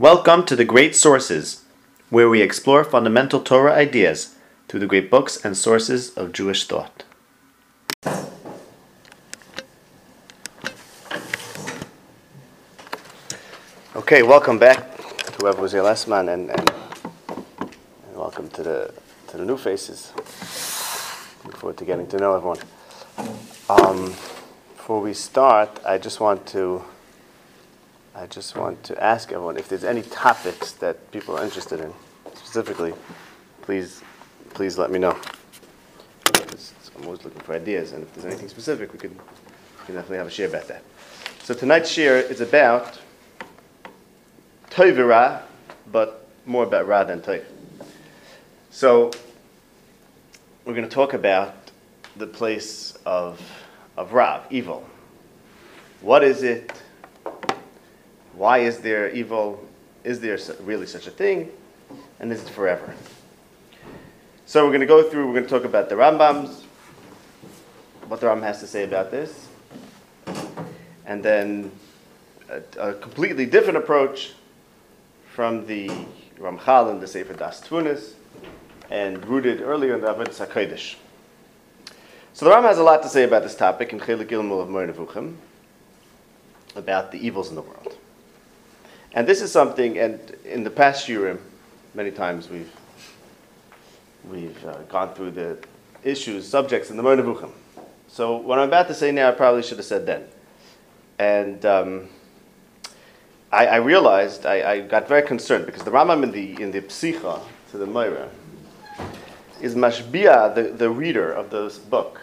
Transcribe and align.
Welcome 0.00 0.46
to 0.46 0.54
the 0.54 0.64
Great 0.64 0.94
Sources, 0.94 1.64
where 2.08 2.30
we 2.30 2.40
explore 2.40 2.84
fundamental 2.84 3.40
Torah 3.40 3.72
ideas 3.72 4.36
through 4.68 4.78
the 4.78 4.86
great 4.86 5.10
books 5.10 5.44
and 5.44 5.56
sources 5.56 6.16
of 6.16 6.32
Jewish 6.32 6.68
thought. 6.68 7.02
Okay, 13.96 14.22
welcome 14.22 14.60
back 14.60 14.96
to 15.36 15.66
here 15.72 15.82
last 15.82 16.06
month, 16.06 16.28
and, 16.28 16.48
and, 16.48 16.70
and 16.70 18.14
welcome 18.14 18.48
to 18.50 18.62
the 18.62 18.94
to 19.26 19.36
the 19.36 19.44
new 19.44 19.56
faces. 19.56 20.12
Look 21.44 21.56
forward 21.56 21.76
to 21.76 21.84
getting 21.84 22.06
to 22.06 22.18
know 22.18 22.36
everyone. 22.36 22.60
Um, 23.68 24.14
before 24.76 25.00
we 25.00 25.12
start, 25.12 25.80
I 25.84 25.98
just 25.98 26.20
want 26.20 26.46
to 26.54 26.84
I 28.18 28.26
just 28.26 28.56
want 28.56 28.82
to 28.82 29.00
ask 29.00 29.30
everyone 29.30 29.56
if 29.56 29.68
there's 29.68 29.84
any 29.84 30.02
topics 30.02 30.72
that 30.72 31.12
people 31.12 31.38
are 31.38 31.44
interested 31.44 31.78
in 31.78 31.92
specifically. 32.34 32.92
Please, 33.62 34.02
please 34.54 34.76
let 34.76 34.90
me 34.90 34.98
know. 34.98 35.16
I'm 36.34 37.04
always 37.04 37.22
looking 37.22 37.40
for 37.42 37.54
ideas, 37.54 37.92
and 37.92 38.02
if 38.02 38.12
there's 38.14 38.26
anything 38.26 38.48
specific, 38.48 38.92
we 38.92 38.98
could, 38.98 39.12
we 39.12 39.86
can 39.86 39.94
definitely 39.94 40.16
have 40.16 40.26
a 40.26 40.30
share 40.30 40.48
about 40.48 40.66
that. 40.66 40.82
So 41.44 41.54
tonight's 41.54 41.88
share 41.88 42.16
is 42.16 42.40
about 42.40 42.98
Toivira, 44.68 45.42
but 45.92 46.28
more 46.44 46.64
about 46.64 46.88
Ra 46.88 47.04
than 47.04 47.20
Toiv. 47.20 47.44
So 48.70 49.12
we're 50.64 50.74
going 50.74 50.88
to 50.88 50.92
talk 50.92 51.14
about 51.14 51.54
the 52.16 52.26
place 52.26 52.98
of, 53.06 53.40
of 53.96 54.12
Ra, 54.12 54.42
evil. 54.50 54.84
What 56.00 56.24
is 56.24 56.42
it? 56.42 56.72
Why 58.34 58.58
is 58.58 58.78
there 58.78 59.10
evil? 59.10 59.64
Is 60.04 60.20
there 60.20 60.38
really 60.60 60.86
such 60.86 61.06
a 61.06 61.10
thing? 61.10 61.50
And 62.20 62.32
is 62.32 62.42
it 62.42 62.48
forever? 62.48 62.94
So 64.46 64.64
we're 64.64 64.70
going 64.70 64.80
to 64.80 64.86
go 64.86 65.02
through, 65.10 65.26
we're 65.26 65.34
going 65.34 65.44
to 65.44 65.50
talk 65.50 65.64
about 65.64 65.90
the 65.90 65.94
Rambams, 65.94 66.62
what 68.06 68.18
the 68.18 68.26
Rambam 68.26 68.44
has 68.44 68.60
to 68.60 68.66
say 68.66 68.84
about 68.84 69.10
this, 69.10 69.46
and 71.04 71.22
then 71.22 71.70
a, 72.48 72.62
a 72.78 72.94
completely 72.94 73.44
different 73.44 73.76
approach 73.76 74.32
from 75.34 75.66
the 75.66 75.90
Ramchal 76.38 76.90
and 76.90 76.98
the 76.98 77.06
Sefer 77.06 77.34
Das 77.34 77.60
Tvunis, 77.60 78.14
and 78.88 79.22
rooted 79.26 79.60
earlier 79.60 79.94
in 79.96 80.00
the 80.00 80.06
Avodah 80.06 80.46
HaKodesh. 80.46 80.94
So 82.32 82.46
the 82.46 82.50
Rambam 82.50 82.68
has 82.68 82.78
a 82.78 82.82
lot 82.82 83.02
to 83.02 83.08
say 83.10 83.24
about 83.24 83.42
this 83.42 83.54
topic 83.54 83.92
in 83.92 84.00
Chelik 84.00 84.28
Gimel 84.28 84.62
of 84.62 84.70
Moreh 84.70 85.34
about 86.74 87.12
the 87.12 87.18
evils 87.18 87.50
in 87.50 87.54
the 87.54 87.60
world. 87.60 87.97
And 89.14 89.26
this 89.26 89.40
is 89.40 89.50
something, 89.50 89.98
and 89.98 90.20
in 90.44 90.64
the 90.64 90.70
past 90.70 91.08
year, 91.08 91.38
many 91.94 92.10
times 92.10 92.48
we've 92.48 92.70
we've 94.30 94.64
uh, 94.64 94.78
gone 94.88 95.14
through 95.14 95.30
the 95.30 95.58
issues, 96.04 96.46
subjects 96.46 96.90
in 96.90 96.96
the 96.96 97.02
Moreh 97.02 97.16
Nevuchim. 97.16 97.50
So 98.08 98.36
what 98.36 98.58
I'm 98.58 98.68
about 98.68 98.88
to 98.88 98.94
say 98.94 99.10
now, 99.10 99.28
I 99.28 99.32
probably 99.32 99.62
should 99.62 99.78
have 99.78 99.86
said 99.86 100.06
then. 100.06 100.24
And 101.18 101.64
um, 101.64 102.08
I, 103.50 103.66
I, 103.66 103.76
realized 103.76 104.46
I, 104.46 104.72
I, 104.72 104.80
got 104.80 105.08
very 105.08 105.22
concerned 105.22 105.66
because 105.66 105.82
the 105.82 105.90
Rambam 105.90 106.22
in 106.22 106.30
the 106.30 106.62
in 106.62 106.70
the 106.70 106.82
Psicha 106.82 107.40
to 107.70 107.78
the 107.78 107.86
Moreh 107.86 108.28
is 109.60 109.74
Mashbia, 109.74 110.54
the, 110.54 110.62
the 110.62 110.90
reader 110.90 111.32
of 111.32 111.50
this 111.50 111.78
book, 111.78 112.20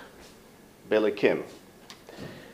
Belikim. 0.89 1.44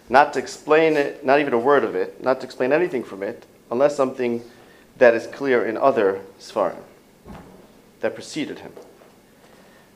Not 0.09 0.33
to 0.33 0.39
explain 0.39 0.97
it, 0.97 1.23
not 1.23 1.39
even 1.39 1.53
a 1.53 1.59
word 1.59 1.83
of 1.83 1.95
it, 1.95 2.23
not 2.23 2.39
to 2.41 2.45
explain 2.45 2.73
anything 2.73 3.03
from 3.03 3.23
it, 3.23 3.45
unless 3.71 3.95
something 3.95 4.43
that 4.97 5.15
is 5.15 5.25
clear 5.27 5.65
in 5.65 5.77
other 5.77 6.21
Sfarim 6.39 6.83
that 8.01 8.13
preceded 8.13 8.59
him. 8.59 8.73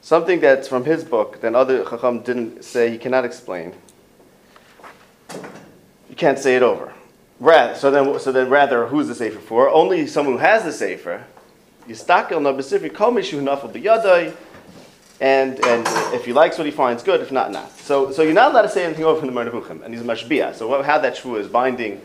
Something 0.01 0.39
that's 0.39 0.67
from 0.67 0.85
his 0.85 1.03
book 1.03 1.41
that 1.41 1.53
other 1.53 1.83
Chacham 1.83 2.21
didn't 2.21 2.63
say 2.63 2.89
he 2.89 2.97
cannot 2.97 3.25
explain. 3.25 3.73
You 6.09 6.15
can't 6.15 6.39
say 6.39 6.55
it 6.55 6.63
over. 6.63 6.93
Rather, 7.39 7.75
so 7.75 7.91
then, 7.91 8.17
so 8.19 8.31
then 8.31 8.49
rather, 8.49 8.87
who's 8.87 9.07
the 9.07 9.15
Sefer 9.15 9.39
for? 9.39 9.69
Only 9.69 10.07
someone 10.07 10.35
who 10.35 10.39
has 10.39 10.63
the 10.63 10.71
Sefer. 10.71 11.25
Yistakel 11.89 12.41
na 12.41 12.53
b'sifri 12.53 12.93
kol 12.93 13.11
mishu 13.11 13.41
nafal 13.41 13.73
b'yadai, 13.73 14.33
and 15.19 15.63
and 15.65 15.85
if 16.13 16.25
he 16.25 16.33
likes 16.33 16.57
what 16.57 16.65
he 16.65 16.71
finds, 16.71 17.03
good. 17.03 17.19
If 17.21 17.31
not, 17.31 17.51
not. 17.51 17.77
So 17.79 18.11
so 18.11 18.21
you're 18.21 18.33
not 18.33 18.51
allowed 18.51 18.63
to 18.63 18.69
say 18.69 18.85
anything 18.85 19.03
over 19.03 19.19
from 19.19 19.27
the 19.27 19.33
Moreh 19.33 19.51
Nevuchim, 19.51 19.83
and 19.83 19.93
he's 19.93 20.03
mashbia. 20.03 20.55
So 20.55 20.67
what, 20.67 20.85
how 20.85 20.99
that 20.99 21.15
shvu 21.15 21.39
is 21.39 21.47
binding 21.47 22.01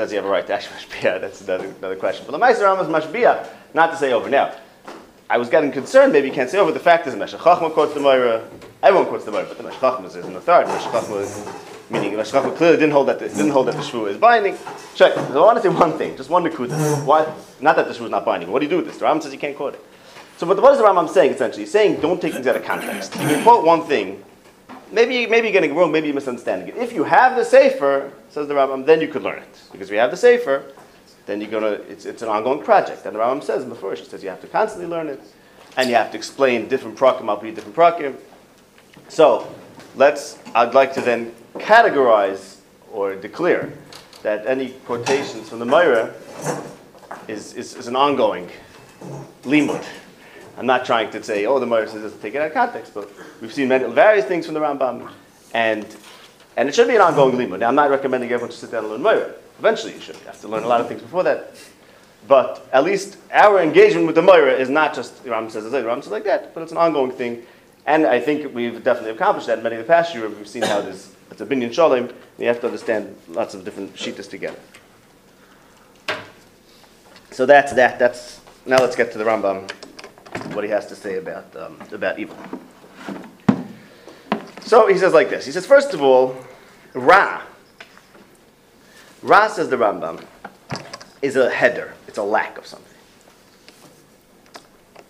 does 0.00 0.10
he 0.10 0.16
have 0.16 0.24
a 0.24 0.28
right 0.28 0.46
to 0.46 0.54
actually 0.54 0.76
mashbia? 0.80 1.20
That's 1.20 1.40
another, 1.42 1.66
another 1.78 1.96
question. 1.96 2.24
But 2.26 2.32
the 2.32 2.38
Meister 2.38 2.64
Ram 2.64 2.78
is 2.80 2.88
mashbia, 2.88 3.46
not 3.74 3.90
to 3.90 3.96
say 3.96 4.12
over. 4.12 4.28
Now, 4.28 4.54
I 5.28 5.38
was 5.38 5.48
getting 5.48 5.70
concerned, 5.70 6.12
maybe 6.12 6.26
you 6.26 6.34
can't 6.34 6.50
say 6.50 6.58
over. 6.58 6.72
The 6.72 6.80
fact 6.80 7.06
is, 7.06 7.14
Meshach 7.14 7.38
Chachma 7.40 7.72
quotes 7.72 7.94
the 7.94 8.00
Moreh, 8.00 8.42
everyone 8.82 9.06
quotes 9.08 9.24
the 9.24 9.30
Moreh, 9.30 9.44
but 9.46 9.56
the 9.56 9.62
Meshach 9.62 9.80
Chachma 9.80 10.06
is 10.06 10.16
an 10.16 10.34
authority. 10.34 10.72
Meshach 10.72 10.92
Chachma 10.92 11.20
is, 11.20 11.46
meaning 11.88 12.16
Meshach 12.16 12.42
Chachma 12.42 12.56
clearly 12.56 12.78
didn't 12.78 12.92
hold 12.92 13.06
that 13.08 13.20
the, 13.20 13.28
didn't 13.28 13.50
hold 13.50 13.68
that 13.68 13.76
the 13.76 13.82
Shvu 13.82 14.08
is 14.08 14.16
binding. 14.16 14.56
Check. 14.96 15.14
So 15.14 15.42
I 15.42 15.46
want 15.46 15.58
to 15.58 15.62
say 15.62 15.68
one 15.68 15.96
thing, 15.96 16.16
just 16.16 16.30
one 16.30 16.42
nekuda. 16.42 17.04
Why? 17.04 17.32
Not 17.60 17.76
that 17.76 17.86
the 17.86 17.94
Shvu 17.94 18.06
is 18.06 18.10
not 18.10 18.24
binding. 18.24 18.50
What 18.50 18.58
do 18.58 18.64
you 18.64 18.70
do 18.70 18.78
with 18.78 18.86
this? 18.86 18.98
The 18.98 19.04
Ram 19.04 19.20
says 19.20 19.32
you 19.32 19.38
can't 19.38 19.56
quote 19.56 19.74
it. 19.74 19.84
So, 20.36 20.46
but 20.46 20.60
what 20.60 20.72
is 20.72 20.78
the 20.78 20.84
Rambam 20.84 21.08
saying 21.08 21.34
essentially? 21.34 21.62
He's 21.64 21.70
saying 21.70 22.00
don't 22.00 22.20
take 22.20 22.32
things 22.32 22.46
out 22.46 22.56
of 22.56 22.64
context. 22.64 23.14
You 23.14 23.28
can 23.28 23.42
quote 23.44 23.64
one 23.64 23.84
thing, 23.84 24.24
maybe 24.92 25.26
maybe 25.26 25.48
you're 25.48 25.52
getting 25.52 25.70
it 25.70 25.74
wrong, 25.74 25.92
maybe 25.92 26.08
you're 26.08 26.14
misunderstanding 26.14 26.68
it. 26.68 26.76
If 26.76 26.92
you 26.92 27.04
have 27.04 27.36
the 27.36 27.44
Sefer, 27.44 28.12
says 28.30 28.48
the 28.48 28.54
Rambam, 28.54 28.84
then 28.86 29.00
you 29.00 29.08
could 29.08 29.22
learn 29.22 29.38
it. 29.38 29.60
Because 29.72 29.90
we 29.90 29.96
have 29.96 30.10
the 30.10 30.16
Sefer, 30.16 30.72
then 31.26 31.40
you're 31.40 31.50
gonna 31.50 31.78
it's, 31.88 32.06
it's 32.06 32.22
an 32.22 32.28
ongoing 32.28 32.62
project. 32.62 33.06
And 33.06 33.14
the 33.14 33.20
Rambam 33.20 33.42
says 33.42 33.64
before, 33.64 33.94
he 33.94 34.04
says 34.04 34.22
you 34.22 34.30
have 34.30 34.40
to 34.40 34.46
constantly 34.48 34.88
learn 34.88 35.08
it, 35.08 35.20
and 35.76 35.88
you 35.88 35.96
have 35.96 36.10
to 36.12 36.16
explain 36.16 36.68
different 36.68 36.96
prakim, 36.96 37.28
I'll 37.28 37.36
be 37.36 37.50
different 37.50 37.76
prakim. 37.76 38.16
So 39.08 39.52
let's 39.96 40.38
I'd 40.54 40.74
like 40.74 40.92
to 40.94 41.00
then 41.00 41.34
categorize 41.54 42.56
or 42.92 43.14
declare 43.14 43.72
that 44.22 44.46
any 44.46 44.70
quotations 44.86 45.48
from 45.48 45.58
the 45.60 45.64
Moreh 45.64 46.12
is, 47.28 47.54
is, 47.54 47.74
is 47.74 47.86
an 47.86 47.96
ongoing 47.96 48.48
limud. 49.44 49.84
I'm 50.58 50.66
not 50.66 50.84
trying 50.84 51.10
to 51.12 51.22
say, 51.22 51.46
oh, 51.46 51.58
the 51.58 51.66
Moreh 51.66 51.88
says 51.88 52.02
doesn't 52.02 52.20
take 52.20 52.34
it 52.34 52.40
out 52.40 52.48
of 52.48 52.54
context, 52.54 52.92
but 52.94 53.10
we've 53.40 53.52
seen 53.52 53.68
many, 53.68 53.90
various 53.92 54.24
things 54.26 54.46
from 54.46 54.54
the 54.54 54.60
Rambam, 54.60 55.10
and 55.54 55.86
and 56.56 56.68
it 56.68 56.74
should 56.74 56.88
be 56.88 56.96
an 56.96 57.00
ongoing 57.00 57.36
limud. 57.36 57.60
Now, 57.60 57.68
I'm 57.68 57.74
not 57.74 57.90
recommending 57.90 58.30
everyone 58.30 58.50
to 58.50 58.56
sit 58.56 58.70
down 58.70 58.84
and 58.84 58.92
learn 58.92 59.02
Moreh. 59.02 59.34
Eventually, 59.58 59.94
you 59.94 60.00
should. 60.00 60.16
You 60.16 60.26
have 60.26 60.40
to 60.40 60.48
learn 60.48 60.64
a 60.64 60.66
lot 60.66 60.80
of 60.80 60.88
things 60.88 61.00
before 61.00 61.22
that. 61.22 61.54
But 62.28 62.68
at 62.72 62.84
least 62.84 63.16
our 63.32 63.62
engagement 63.62 64.06
with 64.06 64.14
the 64.14 64.22
Moreh 64.22 64.58
is 64.58 64.68
not 64.68 64.94
just 64.94 65.22
the 65.24 65.30
Rambam 65.30 65.50
says 65.50 65.64
this, 65.64 65.72
the 65.72 65.78
Rambam 65.82 66.02
says 66.02 66.12
like 66.12 66.24
that, 66.24 66.54
but 66.54 66.62
it's 66.62 66.72
an 66.72 66.78
ongoing 66.78 67.12
thing. 67.12 67.44
And 67.86 68.06
I 68.06 68.20
think 68.20 68.54
we've 68.54 68.82
definitely 68.84 69.12
accomplished 69.12 69.46
that 69.46 69.58
in 69.58 69.64
many 69.64 69.76
of 69.76 69.82
the 69.82 69.88
past 69.88 70.14
years. 70.14 70.36
We've 70.36 70.46
seen 70.46 70.62
how 70.62 70.80
this 70.82 71.14
it's 71.30 71.40
a 71.40 71.46
binyan 71.46 71.72
shalom. 71.72 72.10
You 72.38 72.46
have 72.46 72.60
to 72.60 72.66
understand 72.66 73.16
lots 73.28 73.54
of 73.54 73.64
different 73.64 73.94
shitas 73.94 74.28
together. 74.28 74.58
So 77.30 77.46
that's 77.46 77.72
that. 77.74 77.98
That's 77.98 78.40
now. 78.66 78.78
Let's 78.78 78.96
get 78.96 79.12
to 79.12 79.18
the 79.18 79.24
Rambam. 79.24 79.70
What 80.52 80.64
he 80.64 80.70
has 80.70 80.86
to 80.86 80.96
say 80.96 81.18
about 81.18 81.54
um, 81.56 81.78
about 81.92 82.18
evil. 82.18 82.36
So 84.60 84.86
he 84.86 84.98
says 84.98 85.12
like 85.12 85.30
this. 85.30 85.46
He 85.46 85.52
says 85.52 85.66
first 85.66 85.94
of 85.94 86.02
all, 86.02 86.36
Ra. 86.94 87.42
Ra 89.22 89.48
says 89.48 89.68
the 89.68 89.76
Rambam 89.76 90.24
is 91.22 91.36
a 91.36 91.50
he'der. 91.50 91.94
It's 92.06 92.18
a 92.18 92.22
lack 92.22 92.56
of 92.58 92.66
something. 92.66 92.86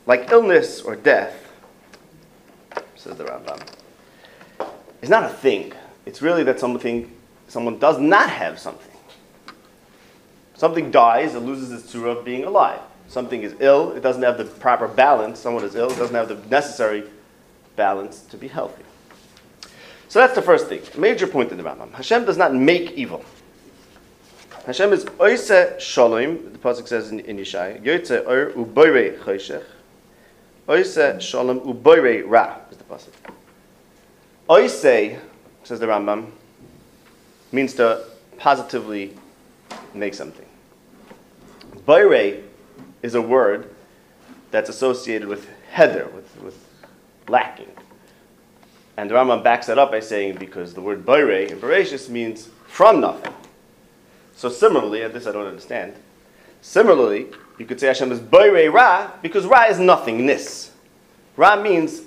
Like 0.07 0.31
illness 0.31 0.81
or 0.81 0.97
death, 0.97 1.53
says 2.97 3.17
the 3.17 3.25
Rambam, 3.25 3.63
is 5.03 5.09
not 5.09 5.25
a 5.25 5.29
thing. 5.29 5.73
It's 6.07 6.23
really 6.23 6.43
that 6.45 6.59
something 6.59 7.15
someone 7.47 7.79
does 7.79 7.99
not 7.99 8.31
have 8.31 8.59
something. 8.59 8.91
Something 10.55 10.91
dies, 10.91 11.35
it 11.35 11.41
loses 11.41 11.71
its 11.71 11.93
tzura 11.93 12.19
of 12.19 12.25
being 12.25 12.45
alive. 12.45 12.81
Something 13.11 13.43
is 13.43 13.57
ill, 13.59 13.91
it 13.97 14.03
doesn't 14.05 14.23
have 14.23 14.39
the 14.39 14.45
proper 14.45 14.87
balance. 14.87 15.41
Someone 15.41 15.65
is 15.65 15.75
ill, 15.75 15.91
it 15.91 15.97
doesn't 15.97 16.15
have 16.15 16.29
the 16.29 16.37
necessary 16.49 17.03
balance 17.75 18.21
to 18.27 18.37
be 18.37 18.47
healthy. 18.47 18.85
So 20.09 20.21
that's 20.21 20.37
the 20.37 20.43
first 20.43 20.69
thing. 20.69 20.81
Major 20.97 21.27
point 21.27 21.51
in 21.51 21.59
the 21.59 21.65
Rambam. 21.65 21.91
Hashem 21.93 22.25
does 22.25 22.37
not 22.37 22.55
make 22.55 22.93
evil. 22.93 23.25
Hashem 24.65 24.93
is 24.93 25.07
oise 25.21 25.51
shalom. 25.81 26.53
The 26.53 26.59
pasuk 26.61 26.87
says 26.87 27.11
in, 27.11 27.19
in 27.21 27.37
Yeshaya, 27.37 27.83
Yotze 27.83 28.25
or 28.29 28.53
uboire 28.53 29.19
choshech. 29.19 29.65
Oise 30.69 31.21
shalom 31.21 31.59
uboire 31.63 32.23
ra 32.29 32.59
is 32.71 32.77
the 32.77 32.85
pasuk. 32.85 33.11
Oise, 34.49 35.19
says 35.65 35.81
the 35.81 35.87
Rambam, 35.87 36.31
means 37.51 37.75
to 37.75 38.05
positively 38.39 39.17
make 39.95 40.15
something. 40.15 40.47
Boire 41.85 42.45
is 43.03 43.15
a 43.15 43.23
word 43.23 43.71
that's 44.51 44.69
associated 44.69 45.29
with 45.29 45.49
he'der, 45.75 46.09
with, 46.15 46.37
with 46.43 46.59
lacking. 47.29 47.71
And 48.97 49.11
the 49.11 49.15
Rambam 49.15 49.43
backs 49.43 49.67
that 49.67 49.79
up 49.79 49.91
by 49.91 50.01
saying 50.01 50.37
because 50.37 50.75
the 50.75 50.81
word 50.81 51.07
boire 51.07 51.51
in 51.51 51.59
Bereshis 51.59 52.09
means 52.09 52.49
from 52.67 53.01
nothing. 53.01 53.33
So 54.37 54.49
similarly, 54.49 55.03
and 55.03 55.15
this 55.15 55.27
I 55.27 55.33
don't 55.33 55.47
understand, 55.47 55.95
Similarly, 56.63 57.29
you 57.59 57.67
could 57.67 57.81
say 57.81 57.87
Hashem 57.87 58.13
is 58.13 58.21
Boire 58.21 58.71
Ra 58.71 59.11
because 59.23 59.47
Ra 59.47 59.65
is 59.65 59.79
nothingness. 59.79 60.73
Ra 61.37 61.61
means 61.61 62.03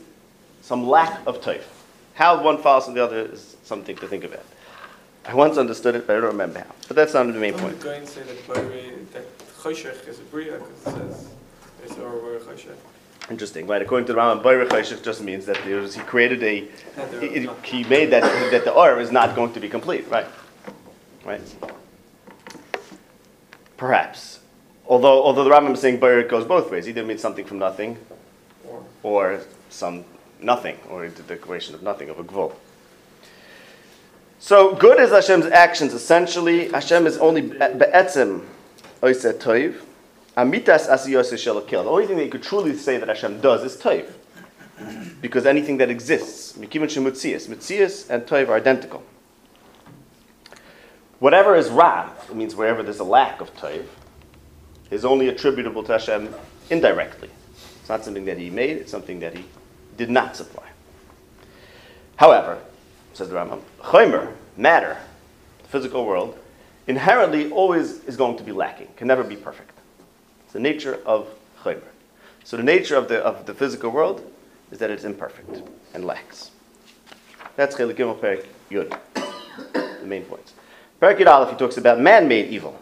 some 0.62 0.88
lack 0.88 1.26
of 1.26 1.42
taif. 1.42 1.68
How 2.14 2.44
one 2.44 2.60
follows 2.60 2.86
from 2.86 2.94
the 2.94 3.04
other 3.04 3.22
is 3.22 3.58
something 3.64 3.96
to 3.96 4.08
think 4.08 4.24
about. 4.24 4.46
I 5.26 5.34
once 5.34 5.58
understood 5.58 5.96
it, 5.96 6.06
but 6.06 6.18
I 6.18 6.20
don't 6.20 6.32
remember 6.32 6.60
how. 6.60 6.76
But 6.88 6.98
that's 6.98 7.14
not 7.14 7.26
the 7.26 7.34
main 7.34 7.54
point. 7.54 7.80
Going 7.80 8.02
to 8.02 8.08
say 8.08 8.22
that 8.22 8.48
Boire, 8.48 9.12
that 9.14 9.33
Choshech 9.64 10.06
is 10.10 10.20
a 10.20 10.24
Bria, 10.24 10.60
because 10.60 10.70
it 10.70 11.14
says, 11.14 11.28
it's 11.86 11.98
our 11.98 12.12
Choshech. 12.12 12.76
Interesting, 13.30 13.66
right? 13.66 13.82
According 13.82 14.08
to 14.08 14.14
the 14.14 14.20
Rambam, 14.20 14.44
Chayshich 14.44 15.02
just 15.02 15.22
means 15.22 15.46
that 15.46 15.58
there 15.64 15.80
was, 15.80 15.96
he 15.96 16.02
created 16.02 16.44
a, 16.44 16.68
there 16.98 17.22
he, 17.22 17.40
was 17.40 17.46
not- 17.46 17.66
he 17.66 17.84
made 17.86 18.12
that, 18.12 18.24
that 18.52 18.66
the 18.66 18.74
Or 18.74 19.00
is 19.00 19.12
not 19.12 19.36
going 19.38 19.54
to 19.54 19.62
be 19.62 19.70
complete, 19.70 20.06
right? 20.10 20.28
Right? 21.24 21.42
Perhaps. 23.78 24.42
Although, 24.86 25.24
although 25.24 25.46
the 25.46 25.50
Rambam 25.50 25.74
is 25.74 25.80
saying 25.80 26.02
Boire 26.02 26.28
goes 26.28 26.44
both 26.44 26.70
ways. 26.70 26.90
Either 26.90 27.06
means 27.06 27.22
something 27.22 27.46
from 27.46 27.60
nothing, 27.60 27.98
Or, 28.68 28.84
or 29.04 29.42
some 29.70 30.04
nothing, 30.42 30.78
or 30.90 31.06
into 31.06 31.22
the 31.22 31.36
equation 31.36 31.74
of 31.74 31.82
nothing, 31.82 32.10
of 32.10 32.20
a 32.20 32.24
gvul. 32.26 32.54
So 34.40 34.76
good 34.76 35.00
is 35.00 35.12
Hashem's 35.12 35.46
actions. 35.46 35.94
Essentially, 35.94 36.68
Hashem 36.68 37.08
is 37.08 37.18
only 37.18 37.40
be- 37.40 37.58
be'etzim 37.58 38.44
oiseh 39.04 39.34
toiv. 39.34 39.82
Amitas 40.36 40.90
asiyos 40.90 41.32
shelakil. 41.34 41.84
The 41.84 41.90
only 41.90 42.08
thing 42.08 42.18
that 42.18 42.26
you 42.26 42.32
could 42.32 42.42
truly 42.42 42.76
say 42.76 42.98
that 42.98 43.08
Hashem 43.08 43.42
does 43.42 43.64
is 43.64 43.80
toiv. 43.80 44.12
Because 45.22 45.46
anything 45.46 45.78
that 45.78 45.90
exists, 45.90 46.54
mikivin 46.54 46.90
shemutzias, 46.90 47.48
mitzias 47.48 48.10
and 48.10 48.24
toiv 48.24 48.50
are 48.50 48.56
identical. 48.56 49.04
Whatever 51.20 51.56
is 51.56 51.70
ra, 51.70 52.12
it 52.30 52.36
means 52.36 52.56
wherever 52.56 52.82
there's 52.82 53.00
a 53.00 53.04
lack 53.04 53.40
of 53.40 53.56
toiv, 53.56 53.86
is 54.90 55.06
only 55.06 55.28
attributable 55.30 55.84
to 55.84 55.94
Hashem 55.94 56.34
indirectly. 56.70 57.30
It's 57.80 57.90
not 57.90 58.04
something 58.04 58.26
that 58.26 58.38
he 58.38 58.50
made, 58.50 58.78
it's 58.78 58.92
something 58.92 59.20
that 59.20 59.38
he 59.38 59.46
did 59.98 60.10
not 60.10 60.36
supply. 60.36 60.68
However, 62.16 62.60
says 63.14 63.30
the 63.30 63.36
Rambam, 63.36 63.62
chomer, 63.82 64.34
matter, 64.58 64.98
the 65.62 65.68
physical 65.70 66.06
world, 66.06 66.38
inherently 66.88 67.52
always 67.52 68.04
is 68.06 68.18
going 68.18 68.38
to 68.38 68.44
be 68.44 68.52
lacking, 68.52 68.88
can 68.98 69.08
never 69.08 69.24
be 69.24 69.36
perfect. 69.36 69.78
It's 70.44 70.54
the 70.54 70.60
nature 70.60 71.00
of 71.06 71.28
chomer. 71.64 71.82
So 72.44 72.58
the 72.58 72.64
nature 72.64 72.96
of 72.96 73.08
the, 73.08 73.20
of 73.20 73.46
the 73.46 73.54
physical 73.54 73.90
world 73.90 74.30
is 74.72 74.80
that 74.80 74.90
it's 74.90 75.04
imperfect 75.04 75.62
and 75.94 76.06
lacks. 76.06 76.52
That's 77.56 77.76
Chelik 77.76 77.96
Gimel 77.96 78.20
Perik 78.20 78.46
Yud, 78.70 78.98
the 79.64 80.06
main 80.06 80.24
points. 80.24 80.54
Perik 81.02 81.18
Yud 81.18 81.28
Aleph, 81.28 81.52
he 81.52 81.56
talks 81.58 81.78
about 81.78 82.00
man-made 82.00 82.50
evil, 82.50 82.80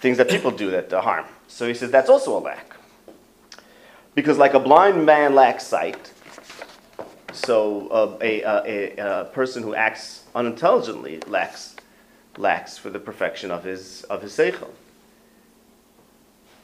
things 0.00 0.16
that 0.16 0.28
people 0.28 0.50
do 0.50 0.70
that 0.70 0.90
harm. 0.90 1.26
So 1.48 1.68
he 1.68 1.74
says 1.74 1.90
that's 1.90 2.08
also 2.08 2.38
a 2.38 2.40
lack. 2.40 2.74
Because 4.14 4.38
like 4.38 4.54
a 4.54 4.60
blind 4.60 5.04
man 5.04 5.34
lacks 5.34 5.66
sight, 5.66 6.12
so 7.32 7.88
uh, 7.88 8.18
a, 8.20 8.42
a, 8.42 8.96
a, 8.98 9.20
a 9.20 9.24
person 9.26 9.62
who 9.62 9.74
acts 9.74 10.24
unintelligently 10.34 11.20
lacks, 11.26 11.76
lacks 12.40 12.78
for 12.78 12.90
the 12.90 12.98
perfection 12.98 13.50
of 13.50 13.64
his, 13.64 14.02
of 14.04 14.22
his 14.22 14.32
seichel. 14.32 14.70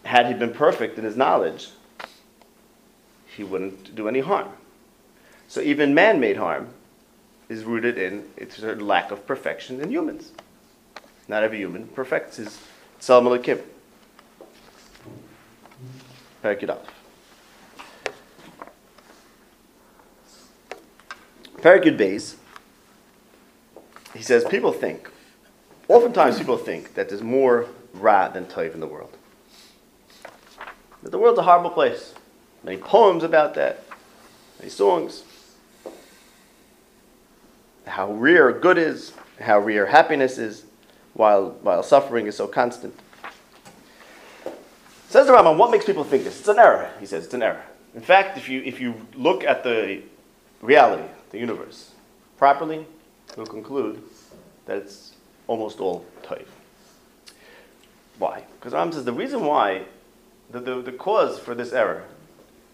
Had 0.05 0.26
he 0.26 0.34
been 0.34 0.52
perfect 0.52 0.99
in 0.99 1.05
his 1.05 1.17
knowledge, 1.17 1.69
he 3.26 3.44
wouldn't 3.44 3.94
do 3.94 4.08
any 4.08 4.20
harm. 4.20 4.49
So 5.49 5.61
even 5.61 5.94
man-made 5.94 6.37
harm 6.37 6.70
is 7.49 7.64
rooted 7.64 7.99
in 7.99 8.25
its 8.37 8.61
lack 8.61 9.11
of 9.11 9.26
perfection 9.26 9.81
in 9.81 9.90
humans. 9.90 10.32
Not 11.28 11.43
every 11.43 11.58
human 11.58 11.88
perfects 11.88 12.37
his 12.37 12.58
Tzelem 13.00 13.25
Elokim. 13.25 13.61
Parak 16.43 16.61
Yud 16.61 16.70
Aleph. 16.70 16.93
Parak 21.58 21.84
Yud 21.84 21.99
Beis, 21.99 22.37
he 24.14 24.22
says, 24.22 24.44
people 24.44 24.72
think, 24.72 25.11
oftentimes 25.88 26.38
people 26.38 26.56
think 26.56 26.94
that 26.94 27.09
there's 27.09 27.23
more 27.23 27.67
Ra 27.94 28.29
than 28.29 28.47
Toiv 28.47 28.75
in 28.75 28.81
the 28.81 28.87
world. 28.87 29.17
That 31.03 31.11
the 31.11 31.19
world's 31.19 31.38
a 31.38 31.43
horrible 31.43 31.71
place. 31.71 32.15
Many 32.65 32.79
poems 32.79 33.23
about 33.23 33.55
that, 33.55 33.85
many 34.59 34.71
songs. 34.71 35.23
How 37.87 38.12
rare 38.12 38.53
good 38.53 38.79
is, 38.79 39.12
how 39.41 39.61
rare 39.61 39.87
happiness 39.87 40.38
is, 40.38 40.65
while, 41.15 41.50
while 41.62 41.83
suffering 41.83 42.27
is 42.27 42.37
so 42.37 42.47
constant. 42.47 42.94
Says 45.09 45.29
the 45.29 45.32
Rambam, 45.32 45.56
what 45.56 45.71
makes 45.71 45.85
people 45.85 46.05
think 46.05 46.25
this? 46.25 46.41
It's 46.41 46.49
an 46.49 46.59
error. 46.59 46.91
He 46.99 47.06
says 47.06 47.25
it's 47.25 47.35
an 47.35 47.43
error. 47.43 47.62
In 47.94 48.03
fact, 48.03 48.37
if 48.37 48.49
you, 48.49 48.62
if 48.62 48.81
you 48.81 48.94
look 49.15 49.44
at 49.44 49.62
the 49.62 50.03
reality, 50.61 51.09
the 51.31 51.39
universe, 51.39 51.93
properly, 52.37 52.85
you'll 53.37 53.47
conclude 53.47 54.03
that 54.67 54.79
it's 54.79 55.16
almost 55.46 55.81
all 55.81 56.04
toiv. 56.22 56.46
Why? 58.19 58.44
Because 58.58 58.72
Rambam 58.72 58.94
says 58.94 59.04
the 59.04 59.12
reason 59.12 59.44
why, 59.44 59.82
the, 60.50 60.60
the, 60.60 60.82
the 60.82 60.93
cause 60.93 61.38
for 61.38 61.54
this 61.54 61.72
error 61.72 62.04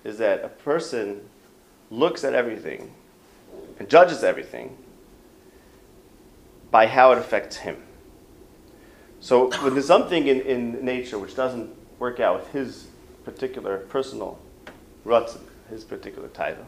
is 0.04 0.19
that 0.19 0.44
a 0.44 0.48
person 0.48 1.28
looks 1.90 2.24
at 2.24 2.34
everything 2.34 2.92
and 3.78 3.88
judges 3.88 4.24
everything 4.24 4.76
by 6.70 6.86
how 6.86 7.12
it 7.12 7.19
affects 7.19 7.56
him. 7.56 7.76
So 9.20 9.50
when 9.62 9.74
there's 9.74 9.86
something 9.86 10.26
in, 10.26 10.40
in 10.40 10.84
nature 10.84 11.19
which 11.19 11.36
doesn't 11.36 11.70
work 11.98 12.19
out 12.19 12.40
with 12.40 12.52
his 12.52 12.88
particular 13.24 13.78
personal 13.78 14.38
rutzim, 15.04 15.42
his 15.70 15.84
particular 15.84 16.28
taiva, 16.28 16.64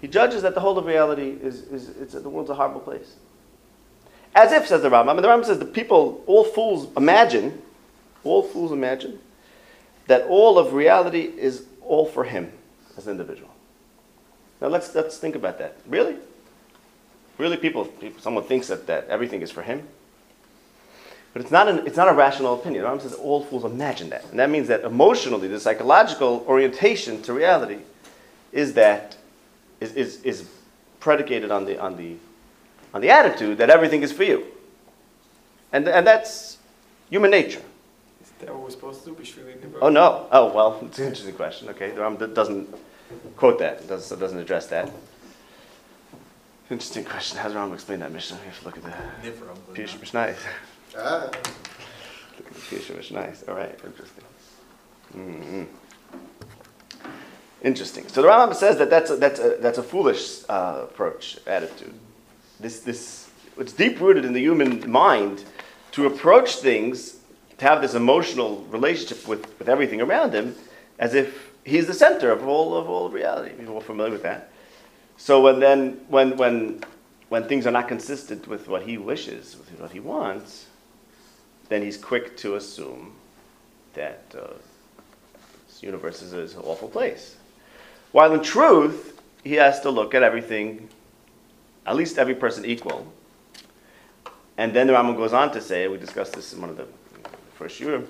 he 0.00 0.08
judges 0.08 0.42
that 0.42 0.54
the 0.54 0.60
whole 0.60 0.76
of 0.78 0.86
reality 0.86 1.36
is, 1.42 1.62
is 1.62 1.88
it's, 1.96 2.12
the 2.12 2.28
world's 2.28 2.50
a 2.50 2.54
horrible 2.54 2.80
place. 2.80 3.14
As 4.34 4.52
if, 4.52 4.66
says 4.66 4.82
the 4.82 4.90
Rambam, 4.90 5.10
and 5.10 5.18
the 5.20 5.28
Rambam 5.28 5.44
says 5.44 5.58
the 5.58 5.64
people, 5.64 6.22
all 6.26 6.44
fools 6.44 6.88
imagine, 6.96 7.60
all 8.24 8.42
fools 8.42 8.72
imagine, 8.72 9.18
that 10.06 10.22
all 10.22 10.58
of 10.58 10.72
reality 10.72 11.22
is 11.22 11.64
all 11.82 12.06
for 12.06 12.24
him 12.24 12.52
as 12.96 13.06
an 13.06 13.12
individual. 13.12 13.50
Now 14.60 14.68
let's, 14.68 14.94
let's 14.94 15.18
think 15.18 15.34
about 15.34 15.58
that. 15.58 15.76
Really? 15.86 16.16
Really, 17.38 17.56
people, 17.56 17.84
people 17.84 18.20
someone 18.20 18.44
thinks 18.44 18.68
that, 18.68 18.86
that 18.86 19.08
everything 19.08 19.42
is 19.42 19.50
for 19.50 19.62
him? 19.62 19.86
But 21.32 21.42
it's 21.42 21.50
not, 21.50 21.68
an, 21.68 21.86
it's 21.86 21.96
not 21.96 22.08
a 22.08 22.12
rational 22.12 22.54
opinion. 22.54 22.82
The 22.82 22.88
Rambam 22.88 23.02
says 23.02 23.14
all 23.14 23.44
fools 23.44 23.64
imagine 23.64 24.10
that. 24.10 24.24
And 24.30 24.38
that 24.38 24.50
means 24.50 24.68
that 24.68 24.82
emotionally, 24.82 25.46
the 25.46 25.60
psychological 25.60 26.44
orientation 26.48 27.22
to 27.22 27.32
reality 27.32 27.78
is 28.50 28.74
that, 28.74 29.16
is, 29.80 29.92
is, 29.92 30.22
is 30.22 30.48
predicated 31.00 31.50
on 31.50 31.64
the, 31.64 31.78
on, 31.80 31.96
the, 31.96 32.16
on 32.98 33.02
the 33.02 33.10
attitude 33.10 33.58
that 33.58 33.70
everything 33.70 34.02
is 34.02 34.10
for 34.10 34.24
you. 34.24 34.44
And, 35.72 35.86
and 35.86 36.04
that's 36.04 36.58
human 37.08 37.30
nature. 37.30 37.62
is 38.20 38.30
that 38.40 38.52
what 38.52 38.64
we're 38.64 38.70
supposed 38.70 39.04
to 39.04 39.10
do? 39.12 39.78
Oh, 39.80 39.88
no. 39.88 40.26
Oh, 40.32 40.52
well, 40.52 40.80
it's 40.84 40.98
an 40.98 41.06
interesting 41.06 41.36
question. 41.36 41.68
Okay, 41.68 41.92
the 41.92 42.00
Rambam 42.00 42.34
doesn't 42.34 42.74
quote 43.36 43.60
that, 43.60 43.82
it 43.82 43.88
doesn't, 43.88 44.18
doesn't 44.18 44.38
address 44.38 44.66
that. 44.66 44.90
Interesting 46.70 47.04
question. 47.04 47.38
How 47.38 47.48
does 47.48 47.56
Rambam 47.56 47.74
explain 47.74 48.00
that 48.00 48.10
Mishnah? 48.10 48.36
We 48.40 48.46
have 48.46 48.58
to 48.58 48.64
look 48.64 48.76
at 48.78 48.82
the 48.82 48.90
Nifra, 48.90 49.56
but 49.66 49.74
Pirush 49.76 49.92
not- 49.92 50.00
Mishnah. 50.00 50.34
Ah, 50.98 51.30
Look 52.38 52.46
at 52.72 52.88
the 52.88 52.94
Mishnah. 52.94 53.32
All 53.48 53.54
right, 53.54 53.78
interesting. 53.84 54.24
mm 55.16 55.66
Interesting. 57.62 58.08
So 58.08 58.22
the 58.22 58.28
Rambam 58.28 58.54
says 58.54 58.78
that 58.78 58.90
that's 58.90 59.10
a, 59.10 59.16
that's 59.16 59.40
a, 59.40 59.56
that's 59.60 59.78
a 59.78 59.82
foolish 59.82 60.42
uh, 60.48 60.80
approach, 60.82 61.38
attitude. 61.46 61.94
This, 62.60 62.80
this, 62.80 63.30
it's 63.56 63.72
deep 63.72 64.00
rooted 64.00 64.24
in 64.24 64.32
the 64.32 64.40
human 64.40 64.90
mind 64.90 65.44
to 65.92 66.06
approach 66.06 66.56
things, 66.56 67.18
to 67.58 67.64
have 67.64 67.80
this 67.80 67.94
emotional 67.94 68.64
relationship 68.70 69.26
with, 69.28 69.58
with 69.58 69.68
everything 69.68 70.00
around 70.00 70.32
him, 70.32 70.54
as 70.98 71.14
if 71.14 71.52
he's 71.64 71.86
the 71.86 71.94
center 71.94 72.30
of 72.30 72.46
all 72.46 72.74
of 72.74 72.88
all 72.88 73.08
reality. 73.10 73.54
You're 73.60 73.70
all 73.70 73.80
familiar 73.80 74.12
with 74.12 74.22
that. 74.22 74.50
So 75.16 75.40
when 75.40 75.60
then 75.60 76.00
when 76.08 76.36
when 76.36 76.84
when 77.28 77.46
things 77.48 77.66
are 77.66 77.70
not 77.70 77.88
consistent 77.88 78.46
with 78.46 78.68
what 78.68 78.82
he 78.82 78.96
wishes, 78.96 79.56
with 79.56 79.80
what 79.80 79.90
he 79.90 80.00
wants, 80.00 80.66
then 81.68 81.82
he's 81.82 81.96
quick 81.96 82.36
to 82.38 82.56
assume 82.56 83.12
that 83.94 84.22
uh, 84.34 84.54
this 85.66 85.82
universe 85.82 86.22
is, 86.22 86.32
is 86.32 86.54
an 86.54 86.62
awful 86.64 86.88
place. 86.88 87.36
While 88.12 88.32
in 88.32 88.42
truth, 88.42 89.20
he 89.44 89.54
has 89.54 89.80
to 89.80 89.90
look 89.90 90.14
at 90.14 90.22
everything, 90.22 90.88
at 91.88 91.96
least 91.96 92.18
every 92.18 92.34
person 92.34 92.66
equal. 92.66 93.10
And 94.58 94.74
then 94.74 94.88
the 94.88 94.92
Rambam 94.92 95.16
goes 95.16 95.32
on 95.32 95.50
to 95.52 95.60
say, 95.62 95.88
we 95.88 95.96
discussed 95.96 96.34
this 96.34 96.52
in 96.52 96.60
one 96.60 96.68
of 96.68 96.76
the 96.76 96.86
first 97.54 97.80
year, 97.80 98.02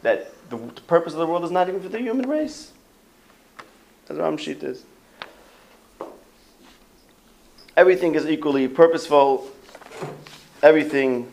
that 0.00 0.32
the, 0.48 0.56
the 0.56 0.80
purpose 0.80 1.12
of 1.12 1.18
the 1.18 1.26
world 1.26 1.44
is 1.44 1.50
not 1.50 1.68
even 1.68 1.82
for 1.82 1.90
the 1.90 1.98
human 1.98 2.26
race. 2.26 2.72
That's 4.06 4.18
what 4.18 4.26
Rambam 4.26 4.38
sheet 4.38 4.62
is. 4.62 4.84
Everything 7.76 8.14
is 8.14 8.26
equally 8.26 8.68
purposeful. 8.68 9.50
Everything 10.62 11.30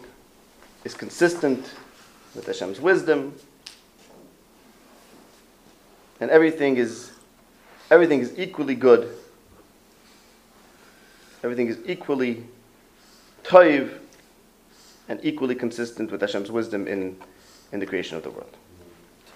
is 0.83 0.93
consistent 0.93 1.73
with 2.35 2.45
Hashem's 2.47 2.81
wisdom, 2.81 3.33
and 6.19 6.29
everything 6.31 6.77
is 6.77 7.11
everything 7.91 8.19
is 8.19 8.37
equally 8.37 8.75
good. 8.75 9.18
Everything 11.43 11.67
is 11.67 11.77
equally 11.85 12.43
toiv 13.43 13.97
and 15.07 15.19
equally 15.23 15.55
consistent 15.55 16.11
with 16.11 16.21
Hashem's 16.21 16.51
wisdom 16.51 16.87
in, 16.87 17.17
in 17.71 17.79
the 17.79 17.85
creation 17.85 18.17
of 18.17 18.23
the 18.23 18.29
world. 18.29 18.55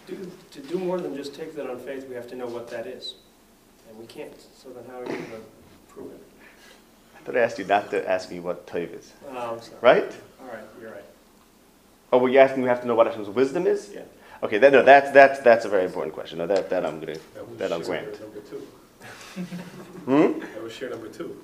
To 0.08 0.16
do, 0.16 0.32
to 0.52 0.60
do 0.60 0.78
more 0.78 1.00
than 1.00 1.16
just 1.16 1.34
take 1.34 1.56
that 1.56 1.70
on 1.70 1.80
faith, 1.80 2.08
we 2.08 2.16
have 2.16 2.28
to 2.30 2.36
know 2.36 2.48
what 2.48 2.70
that 2.70 2.86
is. 2.86 3.16
And 3.90 3.98
we 3.98 4.06
can't. 4.06 4.40
So 4.58 4.70
then 4.70 4.84
how 4.90 5.00
are 5.00 5.06
you 5.06 5.18
going 5.18 5.24
to 5.24 5.42
prove 5.88 6.12
it? 6.12 6.22
I 7.16 7.24
thought 7.24 7.38
I 7.38 7.40
asked 7.40 7.58
you 7.58 7.66
not 7.66 7.90
to 7.92 8.10
ask 8.10 8.30
me 8.30 8.40
what 8.40 8.68
toiv 8.68 8.94
is. 9.00 9.14
Oh, 9.30 9.54
I'm 9.54 9.62
sorry. 9.62 9.78
Right? 9.82 10.12
All 10.42 10.48
right, 10.48 10.64
you're 10.82 10.92
right. 10.92 11.04
Oh, 12.12 12.18
well, 12.18 12.32
you 12.32 12.40
asking 12.40 12.60
me 12.60 12.64
we 12.64 12.70
have 12.70 12.82
to 12.82 12.88
know 12.88 12.96
what 12.96 13.08
Hashem's 13.08 13.30
wisdom 13.30 13.66
is? 13.66 13.92
Yeah. 13.94 14.02
Okay, 14.44 14.58
that, 14.58 14.74
no, 14.74 14.84
that's, 14.84 15.10
that's, 15.12 15.40
that's 15.40 15.64
a 15.64 15.70
very 15.70 15.86
important 15.86 16.14
question. 16.14 16.40
No, 16.40 16.48
that, 16.48 16.70
that 16.70 16.86
I'm 16.86 17.00
going 17.00 17.16
to, 17.16 17.22
That 17.34 17.50
was 17.50 17.58
that 17.60 17.72
I'll 17.72 17.82
share 17.82 18.04
grant. 18.04 18.20
Number 18.20 18.42
two. 18.42 18.68
Hmm? 20.06 20.40
That 20.42 20.64
was 20.64 20.74
share 20.74 20.90
number 20.90 21.08
two. 21.08 21.42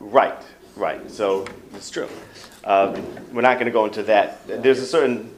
Right, 0.00 0.40
right. 0.76 1.10
So 1.10 1.46
it's 1.74 1.90
true. 1.90 2.08
Uh, 2.64 3.00
we're 3.32 3.42
not 3.42 3.54
going 3.54 3.66
to 3.66 3.72
go 3.72 3.84
into 3.84 4.02
that. 4.04 4.46
There's 4.46 4.78
a 4.78 4.86
certain, 4.86 5.34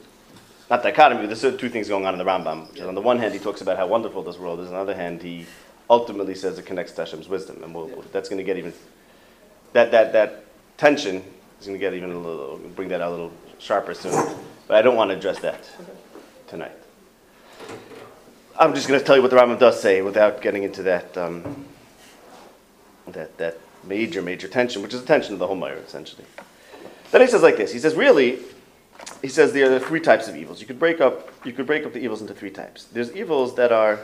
not 0.68 0.82
dichotomy, 0.82 1.26
there's 1.26 1.40
certain 1.40 1.58
two 1.58 1.68
things 1.68 1.88
going 1.88 2.06
on 2.06 2.14
in 2.14 2.18
the 2.18 2.24
Rambam. 2.24 2.86
On 2.86 2.94
the 2.94 3.00
one 3.00 3.18
hand, 3.18 3.32
he 3.32 3.38
talks 3.40 3.60
about 3.60 3.76
how 3.76 3.86
wonderful 3.86 4.22
this 4.22 4.38
world 4.38 4.60
is. 4.60 4.66
On 4.66 4.74
the 4.74 4.78
other 4.80 4.94
hand, 4.94 5.22
he 5.22 5.46
ultimately 5.88 6.34
says 6.34 6.58
it 6.58 6.66
connects 6.66 6.92
to 6.92 7.02
Hashem's 7.02 7.28
wisdom. 7.28 7.62
And 7.62 7.74
we'll, 7.74 7.88
Yeah. 7.88 7.96
that's 8.12 8.28
going 8.28 8.38
to 8.38 8.44
get 8.44 8.56
even, 8.56 8.72
that, 9.72 9.90
that, 9.90 10.12
that 10.12 10.44
tension 10.76 11.22
is 11.60 11.66
going 11.66 11.78
to 11.78 11.80
get 11.80 11.94
even 11.94 12.10
a 12.12 12.18
little, 12.18 12.58
bring 12.76 12.88
that 12.88 13.00
out 13.00 13.08
a 13.08 13.10
little 13.10 13.32
sharper 13.58 13.94
soon. 13.94 14.36
But 14.66 14.76
I 14.76 14.82
don't 14.82 14.96
want 14.96 15.10
to 15.10 15.16
address 15.16 15.38
that 15.40 15.68
tonight. 16.48 16.72
I'm 18.58 18.74
just 18.74 18.88
going 18.88 19.00
to 19.00 19.06
tell 19.06 19.16
you 19.16 19.22
what 19.22 19.30
the 19.30 19.36
Rambam 19.36 19.58
does 19.58 19.80
say 19.80 20.02
without 20.02 20.42
getting 20.42 20.64
into 20.64 20.82
that, 20.84 21.16
um, 21.16 21.64
that, 23.08 23.36
that 23.38 23.58
major, 23.84 24.22
major 24.22 24.48
tension, 24.48 24.82
which 24.82 24.94
is 24.94 25.00
the 25.00 25.06
tension 25.06 25.32
of 25.32 25.38
the 25.38 25.46
whole 25.46 25.56
Moreh, 25.56 25.78
essentially. 25.86 26.24
Then 27.10 27.20
he 27.20 27.26
says 27.26 27.42
like 27.42 27.56
this. 27.56 27.72
He 27.72 27.78
says, 27.78 27.94
really, 27.94 28.38
he 29.22 29.28
says 29.28 29.52
there 29.52 29.74
are 29.74 29.78
three 29.78 30.00
types 30.00 30.28
of 30.28 30.36
evils. 30.36 30.60
You 30.60 30.66
could 30.66 30.78
break 30.78 31.00
up, 31.00 31.28
you 31.44 31.52
could 31.52 31.66
break 31.66 31.84
up 31.84 31.92
the 31.92 32.00
evils 32.00 32.20
into 32.20 32.34
three 32.34 32.50
types. 32.50 32.84
There's 32.84 33.14
evils 33.14 33.56
that 33.56 33.72
are 33.72 34.00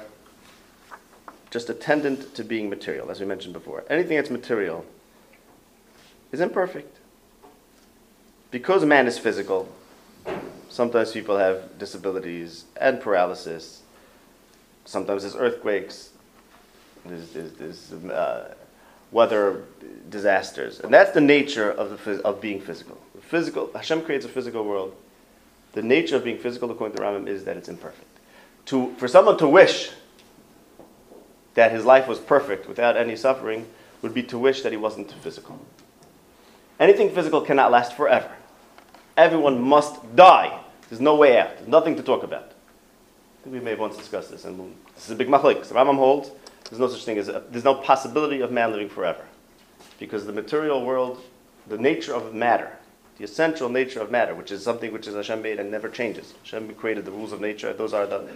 just 1.50 1.70
attendant 1.70 2.34
to 2.34 2.44
being 2.44 2.68
material, 2.68 3.10
as 3.10 3.20
we 3.20 3.26
mentioned 3.26 3.54
before. 3.54 3.84
Anything 3.88 4.16
that's 4.16 4.30
material 4.30 4.84
is 6.32 6.40
imperfect. 6.40 6.98
Because 8.50 8.84
man 8.84 9.06
is 9.06 9.18
physical, 9.18 9.72
sometimes 10.68 11.12
people 11.12 11.38
have 11.38 11.78
disabilities 11.78 12.64
and 12.80 13.00
paralysis. 13.00 13.82
Sometimes 14.84 15.22
there's 15.22 15.36
earthquakes. 15.36 16.10
There's, 17.04 17.30
there's, 17.30 17.52
there's 17.52 17.92
uh, 18.10 18.54
weather 19.12 19.64
disasters, 20.10 20.80
and 20.80 20.92
that's 20.92 21.12
the 21.12 21.20
nature 21.20 21.70
of 21.70 22.04
the 22.04 22.22
of 22.22 22.40
being 22.40 22.60
physical. 22.60 22.98
Physical. 23.20 23.70
Hashem 23.74 24.02
creates 24.02 24.24
a 24.24 24.28
physical 24.28 24.64
world. 24.64 24.94
The 25.72 25.82
nature 25.82 26.16
of 26.16 26.24
being 26.24 26.38
physical, 26.38 26.70
according 26.70 26.96
to 26.96 27.02
Rambam, 27.02 27.28
is 27.28 27.44
that 27.44 27.56
it's 27.56 27.68
imperfect. 27.68 28.06
To 28.66 28.94
for 28.96 29.08
someone 29.08 29.36
to 29.38 29.48
wish 29.48 29.90
that 31.54 31.72
his 31.72 31.84
life 31.84 32.06
was 32.06 32.18
perfect 32.18 32.68
without 32.68 32.96
any 32.96 33.16
suffering 33.16 33.66
would 34.02 34.14
be 34.14 34.22
to 34.24 34.38
wish 34.38 34.62
that 34.62 34.72
he 34.72 34.78
wasn't 34.78 35.10
physical. 35.12 35.58
Anything 36.78 37.10
physical 37.14 37.40
cannot 37.40 37.70
last 37.70 37.94
forever. 37.94 38.30
Everyone 39.16 39.60
must 39.60 40.14
die. 40.14 40.60
There's 40.88 41.00
no 41.00 41.16
way 41.16 41.38
out. 41.38 41.56
There's 41.56 41.68
nothing 41.68 41.96
to 41.96 42.02
talk 42.02 42.22
about. 42.22 42.44
I 42.44 43.44
think 43.44 43.54
we 43.54 43.60
may 43.60 43.70
have 43.70 43.80
once 43.80 43.96
discussed 43.96 44.30
this, 44.30 44.44
and 44.44 44.74
this 44.94 45.06
is 45.06 45.10
a 45.10 45.16
big 45.16 45.28
machlik. 45.28 45.64
The 45.64 45.74
Rambam 45.74 45.96
holds 45.96 46.30
there's 46.70 46.80
no 46.80 46.88
such 46.88 47.04
thing 47.04 47.18
as 47.18 47.28
a, 47.28 47.42
there's 47.50 47.64
no 47.64 47.74
possibility 47.74 48.40
of 48.40 48.50
man 48.50 48.70
living 48.72 48.88
forever, 48.88 49.24
because 49.98 50.26
the 50.26 50.32
material 50.32 50.84
world, 50.84 51.22
the 51.68 51.78
nature 51.78 52.14
of 52.14 52.34
matter, 52.34 52.72
the 53.18 53.24
essential 53.24 53.68
nature 53.68 54.00
of 54.00 54.10
matter, 54.10 54.34
which 54.34 54.50
is 54.50 54.62
something 54.62 54.92
which 54.92 55.06
is 55.06 55.14
Hashem 55.14 55.42
made 55.42 55.58
and 55.58 55.70
never 55.70 55.88
changes. 55.88 56.34
Hashem 56.42 56.74
created 56.74 57.04
the 57.04 57.10
rules 57.10 57.32
of 57.32 57.40
nature. 57.40 57.72
Those 57.72 57.94
are 57.94 58.06
the 58.06 58.28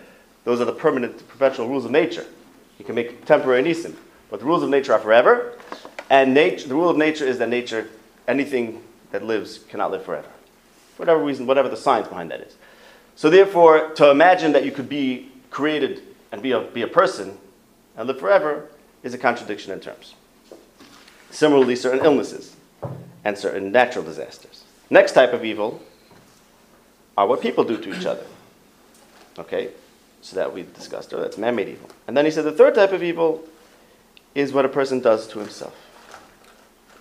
those 0.45 0.61
are 0.61 0.65
the 0.65 0.73
permanent, 0.73 1.29
perpetual 1.29 1.69
rules 1.69 1.85
of 1.85 1.91
nature. 1.91 2.25
You 2.79 2.85
can 2.85 2.95
make 2.95 3.27
temporary 3.27 3.63
nisim, 3.63 3.95
but 4.31 4.41
the 4.41 4.47
rules 4.47 4.63
of 4.63 4.71
nature 4.71 4.95
are 4.95 4.99
forever. 4.99 5.59
And 6.09 6.33
nature, 6.33 6.67
the 6.67 6.75
rule 6.75 6.89
of 6.89 6.97
nature 6.97 7.27
is 7.27 7.39
that 7.39 7.51
nature, 7.51 7.89
anything 8.27 8.83
that 9.11 9.23
lives 9.23 9.59
cannot 9.69 9.91
live 9.91 10.03
forever. 10.03 10.29
For 10.97 11.03
whatever 11.03 11.23
reason, 11.23 11.47
whatever 11.47 11.69
the 11.69 11.77
science 11.77 12.09
behind 12.09 12.31
that 12.31 12.41
is. 12.41 12.57
So 13.17 13.29
therefore, 13.29 13.91
to 13.97 14.11
imagine 14.11 14.53
that 14.53 14.65
you 14.65 14.73
could 14.73 14.89
be 14.89 15.31
created 15.51 16.03
and 16.33 16.41
be 16.41 16.53
a, 16.53 16.63
be 16.63 16.83
a 16.83 16.89
person 16.89 17.37
and 17.97 18.07
live 18.07 18.19
forever 18.19 18.69
is 19.03 19.15
a 19.15 19.19
contradiction 19.19 19.73
in 19.73 19.81
terms. 19.81 20.15
Similarly, 21.31 21.77
certain 21.77 22.05
illnesses 22.05 22.57
and 23.25 23.37
certain 23.37 23.71
natural 23.73 24.05
disasters. 24.05 24.65
Next 24.91 25.13
type 25.13 25.33
of 25.33 25.45
evil 25.45 25.81
are 27.17 27.27
what 27.27 27.41
people 27.41 27.65
do 27.65 27.77
to 27.77 27.97
each 27.97 28.07
other. 28.07 28.25
Okay? 29.39 29.71
So 30.23 30.37
that 30.37 30.53
we 30.53 30.63
discussed 30.63 31.13
earlier. 31.13 31.25
That's 31.25 31.39
man-made 31.39 31.69
evil. 31.69 31.89
And 32.07 32.17
then 32.17 32.25
he 32.25 32.31
said 32.31 32.45
the 32.45 32.53
third 32.53 32.75
type 32.75 32.93
of 32.93 33.03
evil 33.03 33.45
is 34.35 34.53
what 34.53 34.65
a 34.65 34.69
person 34.69 35.01
does 35.01 35.27
to 35.29 35.39
himself. 35.39 35.75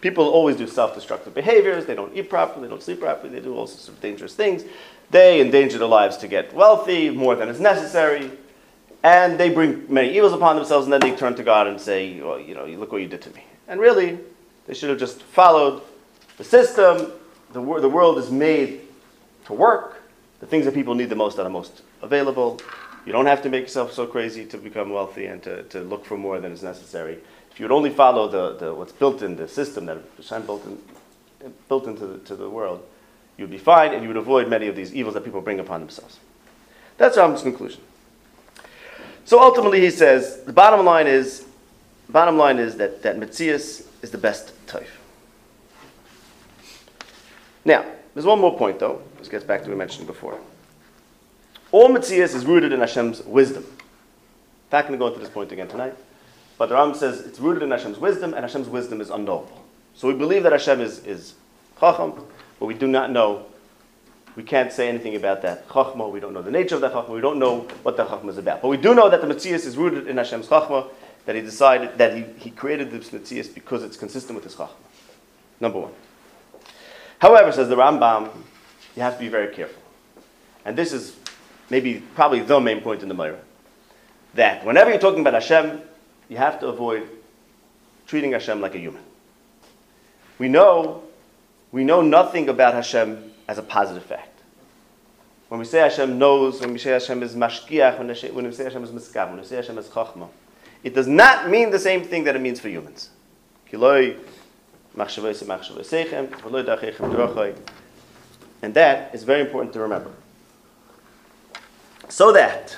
People 0.02 0.30
always 0.30 0.56
do 0.56 0.68
self-destructive 0.68 1.34
behaviors. 1.34 1.86
They 1.86 1.96
don't 1.96 2.16
eat 2.16 2.30
properly, 2.30 2.64
they 2.64 2.70
don't 2.70 2.82
sleep 2.82 3.02
properly, 3.02 3.34
they 3.34 3.42
do 3.42 3.56
all 3.56 3.68
sorts 3.68 3.90
of 3.90 4.00
dangerous 4.00 4.34
things. 4.34 4.64
They 5.12 5.42
endanger 5.42 5.78
their 5.78 5.88
lives 5.88 6.18
to 6.18 6.28
get 6.28 6.54
wealthy 6.54 7.10
more 7.10 7.36
than 7.36 7.50
is 7.50 7.60
necessary. 7.60 8.32
And 9.04 9.40
they 9.40 9.50
bring 9.50 9.86
many 9.92 10.16
evils 10.16 10.34
upon 10.34 10.58
themselves, 10.58 10.86
and 10.86 10.94
then 10.94 11.00
they 11.00 11.16
turn 11.16 11.36
to 11.36 11.44
God 11.44 11.68
and 11.68 11.80
say, 11.80 12.20
well, 12.20 12.40
you 12.40 12.54
know, 12.54 12.66
look 12.66 12.92
what 12.92 13.02
you 13.02 13.08
did 13.08 13.22
to 13.22 13.30
me. 13.32 13.44
And 13.68 13.80
really, 13.80 14.20
they 14.68 14.74
should 14.74 14.90
have 14.90 15.00
just 15.00 15.22
followed 15.24 15.82
the 16.38 16.44
system. 16.44 17.12
The, 17.54 17.62
wor- 17.62 17.80
the 17.82 17.90
world 17.90 18.18
is 18.18 18.30
made 18.30 18.82
to 19.46 19.54
work. 19.54 20.02
The 20.42 20.46
things 20.46 20.66
that 20.66 20.74
people 20.74 20.96
need 20.96 21.10
the 21.10 21.16
most 21.16 21.40
are 21.40 21.44
the 21.44 21.50
most 21.50 21.82
available. 22.02 22.60
You 23.06 23.12
don't 23.14 23.26
have 23.26 23.42
to 23.44 23.50
make 23.50 23.64
yourself 23.64 23.94
so 23.94 24.06
crazy 24.06 24.46
to 24.48 24.58
become 24.58 24.90
wealthy 24.92 25.26
and 25.26 25.42
to, 25.44 25.64
to 25.64 25.82
look 25.82 26.06
for 26.06 26.18
more 26.18 26.40
than 26.40 26.52
is 26.52 26.62
necessary. 26.62 27.18
If 27.52 27.60
you 27.60 27.66
would 27.66 27.72
only 27.72 27.90
follow 27.90 28.28
the, 28.28 28.58
the, 28.58 28.74
what's 28.74 28.92
built 28.92 29.22
in 29.22 29.36
the 29.36 29.48
system 29.48 29.86
that 29.86 29.98
Hashem 30.18 30.46
built, 30.46 30.66
in, 30.66 31.54
built 31.68 31.88
into 31.88 32.06
the, 32.06 32.20
to 32.20 32.36
the 32.36 32.50
world, 32.50 32.86
you 33.38 33.44
would 33.44 33.52
be 33.52 33.58
fine 33.58 33.94
and 33.94 34.02
you 34.02 34.10
would 34.10 34.18
avoid 34.18 34.50
many 34.50 34.68
of 34.68 34.76
these 34.76 34.94
evils 34.94 35.14
that 35.14 35.24
people 35.24 35.42
bring 35.42 35.60
upon 35.60 35.80
themselves. 35.80 36.20
That's 36.98 37.18
Rambam's 37.18 37.42
conclusion. 37.42 37.82
So 39.26 39.42
ultimately, 39.42 39.82
he 39.82 39.90
says 39.92 40.44
the 40.44 40.54
bottom 40.54 40.86
line 40.86 41.08
is, 41.08 41.46
bottom 42.10 42.38
line 42.38 42.58
is 42.58 42.78
that 42.78 43.04
that 43.04 43.18
Metzias 43.18 43.86
is 44.02 44.12
the 44.12 44.18
best 44.18 44.54
type. 44.68 44.88
Now, 47.66 47.86
there's 48.14 48.26
one 48.26 48.40
more 48.40 48.58
point 48.58 48.80
though. 48.80 49.02
This 49.18 49.28
gets 49.28 49.44
back 49.44 49.62
to 49.62 49.68
what 49.68 49.74
we 49.74 49.78
mentioned 49.78 50.08
before. 50.08 50.40
All 51.72 51.90
Metzias 51.90 52.34
is 52.34 52.46
rooted 52.46 52.74
in 52.74 52.80
Hashem's 52.80 53.22
wisdom. 53.24 53.66
I'm 54.72 54.78
not 54.78 54.88
going 54.88 54.94
to 54.94 54.98
go 55.00 55.08
into 55.08 55.20
this 55.20 55.30
point 55.30 55.52
again 55.52 55.68
tonight, 55.68 55.96
but 56.58 56.70
the 56.70 56.76
Rambam 56.76 56.96
says 56.96 57.22
it's 57.22 57.40
rooted 57.40 57.64
in 57.64 57.72
Hashem's 57.72 57.98
wisdom, 57.98 58.34
and 58.34 58.44
Hashem's 58.44 58.70
wisdom 58.70 59.02
is 59.02 59.10
unknowable. 59.10 59.66
So 59.96 60.08
we 60.08 60.14
believe 60.14 60.44
that 60.44 60.52
Hashem 60.52 60.82
is 60.82 61.06
is 61.06 61.34
Chacham, 61.80 62.14
but 62.60 62.66
we 62.66 62.74
do 62.74 62.88
not 62.88 63.12
know. 63.12 63.46
We 64.36 64.44
can't 64.44 64.72
say 64.72 64.88
anything 64.88 65.16
about 65.16 65.42
that 65.42 65.68
Chachma. 65.68 66.10
We 66.12 66.20
don't 66.20 66.34
know 66.34 66.42
the 66.42 66.52
nature 66.52 66.76
of 66.76 66.82
that 66.82 66.94
Chachma. 66.94 67.10
We 67.10 67.22
don't 67.22 67.40
know 67.40 67.62
what 67.84 67.98
that 67.98 68.08
Chachma 68.08 68.30
is 68.30 68.38
about. 68.38 68.62
But 68.62 68.70
we 68.70 68.78
do 68.78 68.94
know 68.96 69.10
that 69.10 69.22
the 69.22 69.28
Metzias 69.28 69.66
is 69.66 69.76
rooted 69.78 70.08
in 70.08 70.18
Hashem's 70.18 70.48
Chachma, 70.48 70.88
that 71.26 71.36
He 71.36 71.42
decided 71.42 71.98
that 71.98 72.16
He, 72.16 72.24
he 72.38 72.52
created 72.52 72.92
this 72.92 73.10
Metzias 73.10 73.54
because 73.54 73.84
it's 73.84 73.98
consistent 73.98 74.36
with 74.36 74.44
His 74.44 74.56
Chachma. 74.56 74.70
Number 75.60 75.80
one. 75.80 75.92
However, 77.20 77.52
says 77.52 77.68
the 77.68 77.76
Rambam, 77.76 78.32
you 78.96 79.02
have 79.02 79.16
to 79.16 79.20
be 79.20 79.28
very 79.28 79.54
careful. 79.54 79.82
And 80.64 80.78
this 80.78 80.94
is 80.94 81.16
maybe 81.70 82.04
probably 82.16 82.40
the 82.42 82.60
main 82.60 82.82
point 82.82 83.04
in 83.04 83.10
the 83.10 83.16
Torah. 83.16 83.40
That 84.36 84.66
whenever 84.66 84.90
you're 84.90 85.00
talking 85.00 85.22
about 85.22 85.34
Hashem, 85.34 85.82
you 86.30 86.38
have 86.38 86.60
to 86.62 86.68
avoid 86.68 87.10
treating 88.08 88.32
Hashem 88.32 88.62
like 88.62 88.76
a 88.76 88.80
human. 88.80 89.02
We 90.38 90.48
know, 90.48 91.04
we 91.72 91.84
know 91.84 92.02
nothing 92.02 92.48
about 92.48 92.74
Hashem 92.74 93.32
as 93.50 93.58
a 93.58 93.64
positive 93.64 94.04
fact. 94.04 94.40
When 95.48 95.60
we 95.60 95.66
say 95.66 95.80
Hashem 95.80 96.20
knows, 96.20 96.62
when 96.62 96.72
we 96.72 96.78
say 96.78 96.92
Hashem 96.92 97.24
is 97.24 97.34
mashgiach, 97.34 97.98
when 97.98 98.08
we 98.46 98.52
say 98.52 98.64
Hashem 98.66 98.84
is 98.84 98.92
miskav, 98.92 99.30
when 99.30 99.40
we 99.40 99.44
say 99.44 99.56
Hashem 99.56 99.76
is 99.80 99.88
chachma, 99.88 100.30
it 100.84 100.94
does 100.94 101.08
not 101.08 101.50
mean 101.50 101.72
the 101.72 101.80
same 101.80 102.04
thing 102.04 102.26
that 102.26 102.36
it 102.36 102.40
means 102.40 102.60
for 102.60 102.70
humans. 102.70 103.10
And 108.62 108.74
that 108.76 109.16
is 109.16 109.24
very 109.24 109.42
important 109.42 109.74
to 109.74 109.80
remember. 109.80 110.12
So 112.08 112.32
that, 112.34 112.78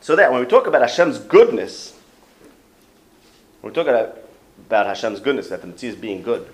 so 0.00 0.16
that 0.16 0.32
when 0.32 0.40
we 0.40 0.46
talk 0.46 0.66
about 0.66 0.82
Hashem's 0.82 1.18
goodness, 1.18 1.96
when 3.60 3.72
we 3.72 3.74
talk 3.76 3.86
about, 3.86 4.18
about 4.66 4.86
Hashem's 4.86 5.20
goodness, 5.20 5.48
that 5.50 5.60
the 5.60 5.68
Mitzvah 5.68 5.86
is 5.86 5.94
being 5.94 6.22
good, 6.22 6.48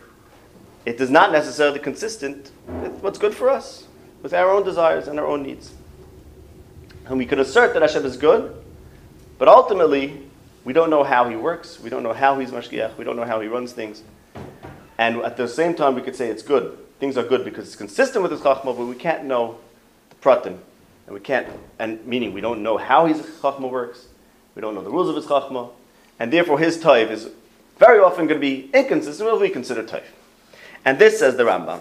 it 0.86 1.00
is 1.00 1.10
not 1.10 1.32
necessarily 1.32 1.80
consistent 1.80 2.52
with 2.80 2.92
what's 3.02 3.18
good 3.18 3.34
for 3.34 3.50
us, 3.50 3.86
with 4.22 4.32
our 4.32 4.50
own 4.50 4.64
desires 4.64 5.08
and 5.08 5.18
our 5.18 5.26
own 5.26 5.42
needs. 5.42 5.72
And 7.06 7.18
we 7.18 7.26
could 7.26 7.40
assert 7.40 7.74
that 7.74 7.82
Hashem 7.82 8.06
is 8.06 8.16
good, 8.16 8.54
but 9.36 9.48
ultimately, 9.48 10.22
we 10.64 10.72
don't 10.72 10.88
know 10.88 11.02
how 11.02 11.28
he 11.28 11.36
works. 11.36 11.80
We 11.80 11.90
don't 11.90 12.04
know 12.04 12.12
how 12.12 12.38
he's 12.38 12.52
mashgiach. 12.52 12.96
We 12.96 13.04
don't 13.04 13.16
know 13.16 13.24
how 13.24 13.40
he 13.40 13.48
runs 13.48 13.72
things. 13.72 14.02
And 14.96 15.18
at 15.22 15.36
the 15.36 15.48
same 15.48 15.74
time, 15.74 15.96
we 15.96 16.02
could 16.02 16.16
say 16.16 16.28
it's 16.28 16.42
good. 16.42 16.78
Things 17.00 17.16
are 17.16 17.24
good 17.24 17.44
because 17.44 17.66
it's 17.66 17.76
consistent 17.76 18.22
with 18.22 18.30
his 18.30 18.40
chachma, 18.40 18.76
but 18.76 18.86
we 18.86 18.94
can't 18.94 19.24
know 19.24 19.58
the 20.08 20.16
pratim. 20.16 20.58
And 21.06 21.14
we 21.14 21.20
can't, 21.20 21.48
and 21.78 22.04
meaning 22.06 22.32
we 22.32 22.40
don't 22.40 22.62
know 22.62 22.78
how 22.78 23.06
his 23.06 23.20
chachma 23.20 23.70
works. 23.70 24.06
We 24.54 24.62
don't 24.62 24.74
know 24.74 24.82
the 24.82 24.90
rules 24.90 25.08
of 25.08 25.16
his 25.16 25.26
chachma. 25.26 25.70
And 26.18 26.32
therefore, 26.32 26.58
his 26.60 26.78
taif 26.78 27.10
is 27.10 27.28
very 27.78 27.98
often 27.98 28.26
going 28.26 28.40
to 28.40 28.46
be 28.46 28.70
inconsistent 28.72 29.26
with 29.26 29.34
what 29.34 29.42
we 29.42 29.50
consider 29.50 29.82
taif. 29.82 30.04
And 30.86 31.00
this, 31.00 31.18
says 31.18 31.36
the 31.36 31.42
Rambam, 31.42 31.80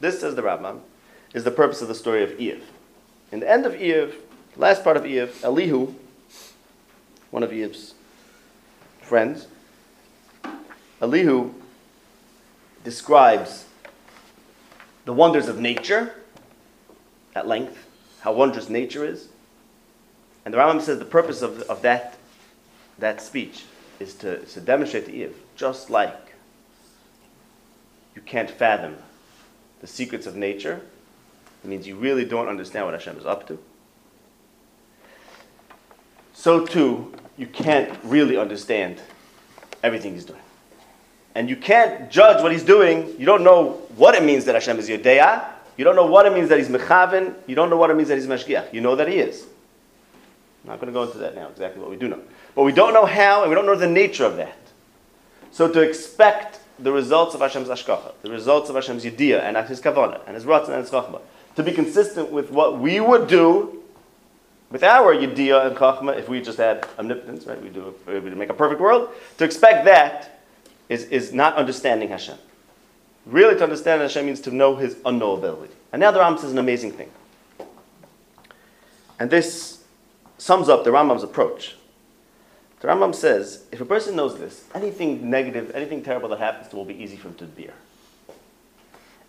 this, 0.00 0.20
says 0.20 0.34
the 0.34 0.40
Rambam, 0.40 0.80
is 1.34 1.44
the 1.44 1.50
purpose 1.50 1.82
of 1.82 1.88
the 1.88 1.94
story 1.94 2.24
of 2.24 2.30
Iyov. 2.30 2.62
In 3.30 3.40
the 3.40 3.50
end 3.50 3.66
of 3.66 3.74
Iyov, 3.74 4.14
last 4.56 4.82
part 4.82 4.96
of 4.96 5.02
Iyov, 5.02 5.44
Elihu, 5.44 5.94
one 7.30 7.42
of 7.42 7.50
Iyov's 7.50 7.92
friends, 9.02 9.48
Elihu 11.02 11.52
describes 12.84 13.66
the 15.04 15.12
wonders 15.12 15.46
of 15.46 15.58
nature 15.58 16.14
at 17.34 17.46
length, 17.46 17.86
how 18.20 18.32
wondrous 18.32 18.70
nature 18.70 19.04
is. 19.04 19.28
And 20.46 20.54
the 20.54 20.58
Rambam 20.58 20.80
says 20.80 20.98
the 20.98 21.04
purpose 21.04 21.42
of, 21.42 21.60
of 21.62 21.82
that, 21.82 22.16
that 22.98 23.20
speech 23.20 23.64
is 24.00 24.14
to, 24.14 24.38
to 24.46 24.60
demonstrate 24.62 25.04
to 25.04 25.12
Iyov, 25.12 25.34
just 25.54 25.90
like 25.90 26.27
you 28.18 28.22
can't 28.24 28.50
fathom 28.50 28.96
the 29.80 29.86
secrets 29.86 30.26
of 30.26 30.34
nature, 30.34 30.80
it 31.62 31.68
means 31.68 31.86
you 31.86 31.94
really 31.94 32.24
don't 32.24 32.48
understand 32.48 32.84
what 32.84 32.94
Hashem 32.94 33.16
is 33.16 33.24
up 33.24 33.46
to. 33.46 33.56
So 36.34 36.66
too, 36.66 37.14
you 37.36 37.46
can't 37.46 37.96
really 38.02 38.36
understand 38.36 39.00
everything 39.84 40.14
He's 40.14 40.24
doing. 40.24 40.40
And 41.36 41.48
you 41.48 41.54
can't 41.54 42.10
judge 42.10 42.42
what 42.42 42.50
He's 42.50 42.64
doing. 42.64 43.14
You 43.20 43.24
don't 43.24 43.44
know 43.44 43.82
what 43.94 44.16
it 44.16 44.24
means 44.24 44.46
that 44.46 44.56
Hashem 44.56 44.80
is 44.80 44.88
Yodeah. 44.88 45.52
You 45.76 45.84
don't 45.84 45.94
know 45.94 46.06
what 46.06 46.26
it 46.26 46.32
means 46.32 46.48
that 46.48 46.58
He's 46.58 46.68
Mechaven. 46.68 47.34
You 47.46 47.54
don't 47.54 47.70
know 47.70 47.76
what 47.76 47.88
it 47.90 47.94
means 47.94 48.08
that 48.08 48.16
He's 48.16 48.26
Mashgiach. 48.26 48.74
You 48.74 48.80
know 48.80 48.96
that 48.96 49.06
He 49.06 49.20
is. 49.20 49.44
I'm 50.64 50.70
not 50.70 50.80
going 50.80 50.92
to 50.92 50.92
go 50.92 51.04
into 51.04 51.18
that 51.18 51.36
now, 51.36 51.46
exactly 51.50 51.80
what 51.80 51.88
we 51.88 51.96
do 51.96 52.08
know. 52.08 52.20
But 52.56 52.64
we 52.64 52.72
don't 52.72 52.92
know 52.92 53.06
how, 53.06 53.42
and 53.42 53.48
we 53.48 53.54
don't 53.54 53.66
know 53.66 53.76
the 53.76 53.86
nature 53.86 54.24
of 54.24 54.38
that. 54.38 54.58
So 55.52 55.70
to 55.72 55.80
expect 55.82 56.57
the 56.78 56.92
results 56.92 57.34
of 57.34 57.40
Hashem's 57.40 57.68
Hashgacha, 57.68 58.12
the 58.22 58.30
results 58.30 58.68
of 58.70 58.76
Hashem's 58.76 59.04
Yediyah, 59.04 59.40
and 59.40 59.56
His 59.68 59.80
Kavanah, 59.80 60.20
and 60.26 60.34
His 60.34 60.44
Ratzon, 60.44 60.70
and 60.70 60.82
His 60.82 60.90
Chachma, 60.90 61.20
to 61.56 61.62
be 61.62 61.72
consistent 61.72 62.30
with 62.30 62.50
what 62.50 62.78
we 62.78 63.00
would 63.00 63.28
do 63.28 63.82
with 64.70 64.84
our 64.84 65.14
Yediyah 65.14 65.68
and 65.68 65.76
Chachma 65.76 66.16
if 66.16 66.28
we 66.28 66.40
just 66.40 66.58
had 66.58 66.86
omnipotence, 66.98 67.46
right? 67.46 67.60
We 67.60 67.70
do 67.70 67.94
we 68.06 68.20
make 68.20 68.50
a 68.50 68.54
perfect 68.54 68.80
world. 68.80 69.08
To 69.38 69.44
expect 69.44 69.84
that 69.86 70.40
is, 70.88 71.04
is 71.04 71.32
not 71.32 71.54
understanding 71.56 72.10
Hashem. 72.10 72.38
Really, 73.26 73.56
to 73.56 73.64
understand 73.64 74.00
Hashem 74.02 74.26
means 74.26 74.40
to 74.42 74.50
know 74.50 74.76
His 74.76 74.94
unknowability. 74.96 75.70
And 75.92 76.00
now 76.00 76.10
the 76.10 76.18
Rambam 76.18 76.38
says 76.38 76.52
an 76.52 76.58
amazing 76.58 76.92
thing. 76.92 77.10
And 79.18 79.30
this 79.30 79.82
sums 80.38 80.68
up 80.68 80.84
the 80.84 80.90
Rambam's 80.90 81.24
approach. 81.24 81.74
The 82.80 82.88
Rambam 82.88 83.14
says, 83.14 83.64
if 83.72 83.80
a 83.80 83.84
person 83.84 84.14
knows 84.14 84.38
this, 84.38 84.64
anything 84.74 85.28
negative, 85.28 85.72
anything 85.74 86.02
terrible 86.02 86.28
that 86.30 86.38
happens 86.38 86.68
to 86.68 86.76
will 86.76 86.84
be 86.84 86.94
easy 86.94 87.16
for 87.16 87.28
him 87.28 87.34
to 87.36 87.44
bear. 87.44 87.74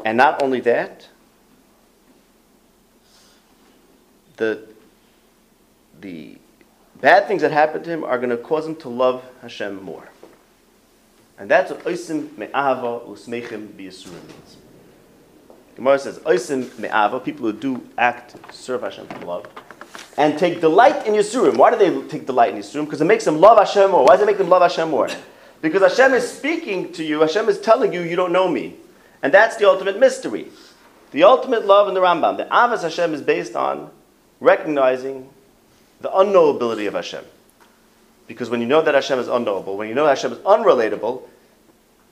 And 0.05 0.17
not 0.17 0.43
only 0.43 0.59
that, 0.61 1.07
the, 4.37 4.67
the 5.99 6.37
bad 7.01 7.27
things 7.27 7.41
that 7.41 7.51
happen 7.51 7.83
to 7.83 7.89
him 7.89 8.03
are 8.03 8.17
going 8.17 8.29
to 8.29 8.37
cause 8.37 8.65
him 8.65 8.75
to 8.77 8.89
love 8.89 9.23
Hashem 9.41 9.83
more. 9.83 10.09
And 11.37 11.49
that's 11.49 11.71
what 11.71 11.83
oisim 11.85 12.37
me'ava 12.37 12.99
usmechim 12.99 13.69
b'yisurim 13.69 14.27
means. 14.27 14.57
Gemara 15.75 15.97
says, 15.97 16.19
oisim 16.19 16.77
me'ava, 16.77 17.19
people 17.19 17.47
who 17.47 17.53
do 17.53 17.89
act, 17.97 18.35
serve 18.53 18.81
Hashem 18.81 19.07
from 19.07 19.21
love, 19.21 19.47
and 20.17 20.37
take 20.37 20.61
delight 20.61 21.07
in 21.07 21.13
Yisurim. 21.13 21.57
Why 21.57 21.71
do 21.71 21.77
they 21.77 22.07
take 22.07 22.25
delight 22.25 22.53
in 22.53 22.59
Yisurim? 22.59 22.85
Because 22.85 23.01
it 23.01 23.05
makes 23.05 23.25
them 23.25 23.39
love 23.39 23.57
Hashem 23.57 23.91
more. 23.91 24.05
Why 24.05 24.13
does 24.15 24.21
it 24.21 24.25
make 24.25 24.37
them 24.37 24.49
love 24.49 24.61
Hashem 24.61 24.89
more? 24.89 25.09
Because 25.61 25.81
Hashem 25.81 26.13
is 26.13 26.29
speaking 26.29 26.91
to 26.93 27.03
you, 27.03 27.21
Hashem 27.21 27.49
is 27.49 27.59
telling 27.59 27.93
you, 27.93 28.01
you 28.01 28.15
don't 28.15 28.31
know 28.31 28.47
me. 28.47 28.75
And 29.21 29.33
that's 29.33 29.57
the 29.57 29.67
ultimate 29.67 29.99
mystery. 29.99 30.47
The 31.11 31.23
ultimate 31.23 31.65
love 31.65 31.87
in 31.87 31.93
the 31.93 31.99
Rambam, 31.99 32.37
the 32.37 32.45
Avas 32.45 32.83
Hashem 32.83 33.13
is 33.13 33.21
based 33.21 33.55
on 33.55 33.89
recognizing 34.39 35.29
the 36.01 36.09
unknowability 36.09 36.87
of 36.87 36.93
Hashem. 36.93 37.25
Because 38.27 38.49
when 38.49 38.61
you 38.61 38.67
know 38.67 38.81
that 38.81 38.93
Hashem 38.93 39.19
is 39.19 39.27
unknowable, 39.27 39.75
when 39.75 39.89
you 39.89 39.95
know 39.95 40.05
Hashem 40.05 40.31
is 40.31 40.37
unrelatable, 40.39 41.23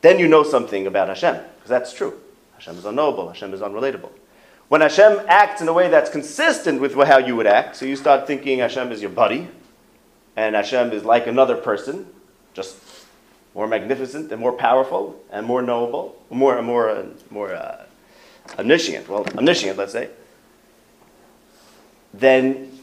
then 0.02 0.19
you 0.19 0.28
know 0.28 0.43
something 0.43 0.88
about 0.88 1.10
Hashem. 1.10 1.36
Because 1.36 1.69
that's 1.69 1.93
true. 1.93 2.19
Hashem 2.56 2.78
is 2.78 2.86
unknowable, 2.86 3.28
Hashem 3.28 3.54
is 3.54 3.62
unrelatable. 3.62 4.10
When 4.69 4.82
Hashem 4.82 5.21
acts 5.27 5.62
in 5.62 5.67
a 5.67 5.73
way 5.73 5.88
that's 5.89 6.10
consistent 6.10 6.82
with 6.82 6.93
how 6.93 7.19
you 7.19 7.36
would 7.38 7.47
act, 7.47 7.77
so 7.77 7.86
you 7.86 7.95
start 7.95 8.27
thinking 8.27 8.60
Hashem 8.60 8.91
is 8.91 9.01
your 9.01 9.12
buddy, 9.12 9.47
and 10.36 10.56
Hashem 10.56 10.91
is 10.91 11.06
like 11.06 11.25
another 11.25 11.56
person, 11.56 12.06
just 12.53 12.75
more 13.56 13.67
magnificent 13.67 14.32
and 14.32 14.41
more 14.41 14.51
powerful 14.51 15.21
and 15.32 15.45
more 15.45 15.62
knowable, 15.62 16.21
more 16.30 16.62
more 16.62 17.06
more 17.30 17.53
uh, 17.56 17.86
omniscient. 18.60 19.08
Well, 19.08 19.25
omniscient, 19.38 19.77
let's 19.77 19.93
say. 19.93 20.10
Then 22.13 22.77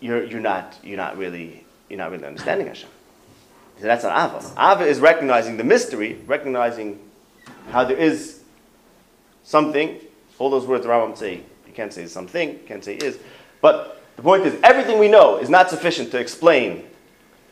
you're 0.00 0.24
you're 0.24 0.40
not 0.40 0.78
you're 0.84 0.96
not 0.96 1.18
really 1.18 1.64
you're 1.90 1.98
not 1.98 2.12
really 2.12 2.24
understanding 2.24 2.68
Hashem. 2.68 2.88
So 3.80 3.84
that's 3.84 4.04
an 4.04 4.12
ava. 4.12 4.38
Ava 4.56 4.84
is 4.84 5.00
recognizing 5.00 5.56
the 5.56 5.64
mystery, 5.64 6.20
recognizing 6.26 7.00
how 7.70 7.84
there 7.84 7.96
is 7.96 8.40
something 9.42 10.00
all 10.38 10.50
those 10.50 10.66
words 10.66 10.84
the 10.84 10.90
Rambam 10.90 11.16
say, 11.16 11.36
you 11.66 11.72
can't 11.74 11.92
say 11.92 12.06
something, 12.06 12.50
you 12.50 12.60
can't 12.66 12.84
say 12.84 12.96
is. 12.96 13.18
But 13.60 14.02
the 14.16 14.22
point 14.22 14.46
is, 14.46 14.58
everything 14.62 14.98
we 14.98 15.08
know 15.08 15.38
is 15.38 15.48
not 15.48 15.70
sufficient 15.70 16.10
to 16.12 16.18
explain 16.18 16.84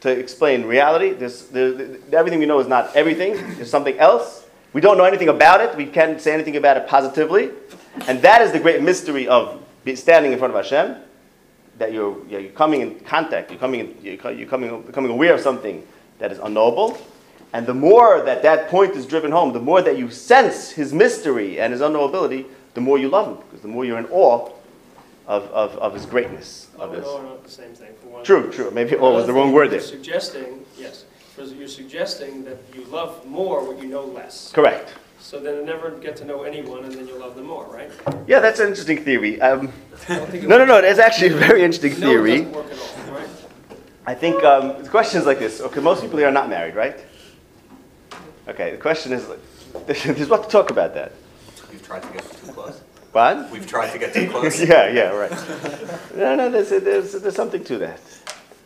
to 0.04 0.10
explain 0.10 0.66
reality. 0.66 1.12
There's, 1.12 1.46
there, 1.46 1.96
everything 2.12 2.38
we 2.38 2.44
know 2.44 2.60
is 2.60 2.68
not 2.68 2.94
everything. 2.94 3.36
There's 3.56 3.70
something 3.70 3.98
else. 3.98 4.46
We 4.74 4.82
don't 4.82 4.98
know 4.98 5.04
anything 5.04 5.30
about 5.30 5.62
it. 5.62 5.74
We 5.78 5.86
can't 5.86 6.20
say 6.20 6.34
anything 6.34 6.56
about 6.56 6.76
it 6.76 6.86
positively. 6.86 7.52
And 8.06 8.20
that 8.20 8.42
is 8.42 8.52
the 8.52 8.60
great 8.60 8.82
mystery 8.82 9.26
of 9.26 9.64
standing 9.94 10.32
in 10.32 10.38
front 10.38 10.54
of 10.54 10.62
Hashem. 10.62 10.96
That 11.78 11.94
you're, 11.94 12.22
you're 12.28 12.50
coming 12.50 12.82
in 12.82 13.00
contact, 13.00 13.50
you're 13.50 13.58
coming, 13.58 13.80
in, 13.80 13.96
you're, 14.02 14.30
you're 14.30 14.46
coming, 14.46 14.82
becoming 14.82 15.10
aware 15.10 15.32
of 15.32 15.40
something 15.40 15.84
that 16.18 16.30
is 16.30 16.38
unknowable. 16.38 16.98
And 17.54 17.66
the 17.66 17.74
more 17.74 18.20
that 18.22 18.42
that 18.42 18.68
point 18.68 18.96
is 18.96 19.06
driven 19.06 19.32
home, 19.32 19.54
the 19.54 19.60
more 19.60 19.80
that 19.80 19.96
you 19.96 20.10
sense 20.10 20.70
his 20.70 20.92
mystery 20.92 21.58
and 21.58 21.72
his 21.72 21.80
unknowability, 21.80 22.44
the 22.74 22.80
more 22.80 22.98
you 22.98 23.08
love 23.08 23.28
him, 23.28 23.44
because 23.46 23.60
the 23.62 23.68
more 23.68 23.84
you're 23.84 23.98
in 23.98 24.06
awe 24.06 24.50
of, 25.26 25.44
of, 25.44 25.76
of 25.78 25.94
his 25.94 26.06
greatness. 26.06 26.68
Of 26.74 26.80
Love 26.80 26.88
and 26.90 26.98
his, 26.98 27.06
awe 27.06 27.18
are 27.18 27.22
not 27.22 27.44
the 27.44 27.50
same 27.50 27.74
thing. 27.74 27.92
For 28.02 28.08
one 28.08 28.24
true, 28.24 28.50
true. 28.52 28.70
Maybe 28.70 28.96
awe 28.96 29.12
was 29.14 29.26
the 29.26 29.32
wrong 29.32 29.52
word 29.52 29.70
you're 29.70 29.80
there. 29.80 29.80
Suggesting, 29.80 30.64
yes, 30.76 31.04
because 31.34 31.52
you're 31.52 31.68
suggesting 31.68 32.44
that 32.44 32.58
you 32.74 32.84
love 32.86 33.24
more 33.26 33.64
what 33.66 33.82
you 33.82 33.88
know 33.88 34.04
less. 34.04 34.52
Correct. 34.52 34.92
So 35.20 35.40
then 35.40 35.56
you 35.56 35.64
never 35.64 35.90
get 35.90 36.16
to 36.16 36.24
know 36.24 36.42
anyone, 36.42 36.84
and 36.84 36.92
then 36.92 37.08
you 37.08 37.18
love 37.18 37.34
them 37.34 37.46
more, 37.46 37.64
right? 37.66 37.90
Yeah, 38.26 38.40
that's 38.40 38.60
an 38.60 38.68
interesting 38.68 39.02
theory. 39.02 39.40
Um, 39.40 39.72
I 40.08 40.16
don't 40.16 40.30
think 40.30 40.44
it 40.44 40.48
no, 40.48 40.58
no, 40.58 40.66
no. 40.66 40.76
It's 40.78 40.98
actually 40.98 41.28
a 41.28 41.36
very 41.36 41.62
interesting 41.62 41.98
No, 41.98 42.08
it 42.08 42.10
theory. 42.10 42.38
doesn't 42.40 42.52
work 42.52 42.70
at 42.70 42.78
all, 43.08 43.14
right? 43.14 43.28
I 44.06 44.14
think 44.14 44.44
um, 44.44 44.82
the 44.82 44.88
question 44.90 45.20
is 45.20 45.26
like 45.26 45.38
this. 45.38 45.62
Okay, 45.62 45.80
most 45.80 46.02
people 46.02 46.18
here 46.18 46.28
are 46.28 46.32
not 46.32 46.50
married, 46.50 46.74
right? 46.74 47.02
Okay, 48.48 48.72
the 48.72 48.76
question 48.76 49.12
is, 49.14 49.26
there's 49.86 50.28
what 50.28 50.44
to 50.44 50.48
talk 50.50 50.70
about 50.70 50.92
that. 50.94 51.12
We've 51.74 51.84
tried 51.84 52.04
to 52.04 52.12
get 52.12 52.22
too 52.30 52.52
close. 52.52 52.80
What? 53.10 53.50
We've 53.50 53.66
tried 53.66 53.90
to 53.90 53.98
get 53.98 54.14
too 54.14 54.30
close. 54.30 54.60
yeah, 54.60 54.88
yeah, 54.90 55.08
right. 55.08 55.32
No, 56.14 56.36
no, 56.36 56.48
there's, 56.48 56.70
there's, 56.70 57.20
there's 57.20 57.34
something 57.34 57.64
to 57.64 57.78
that. 57.78 58.00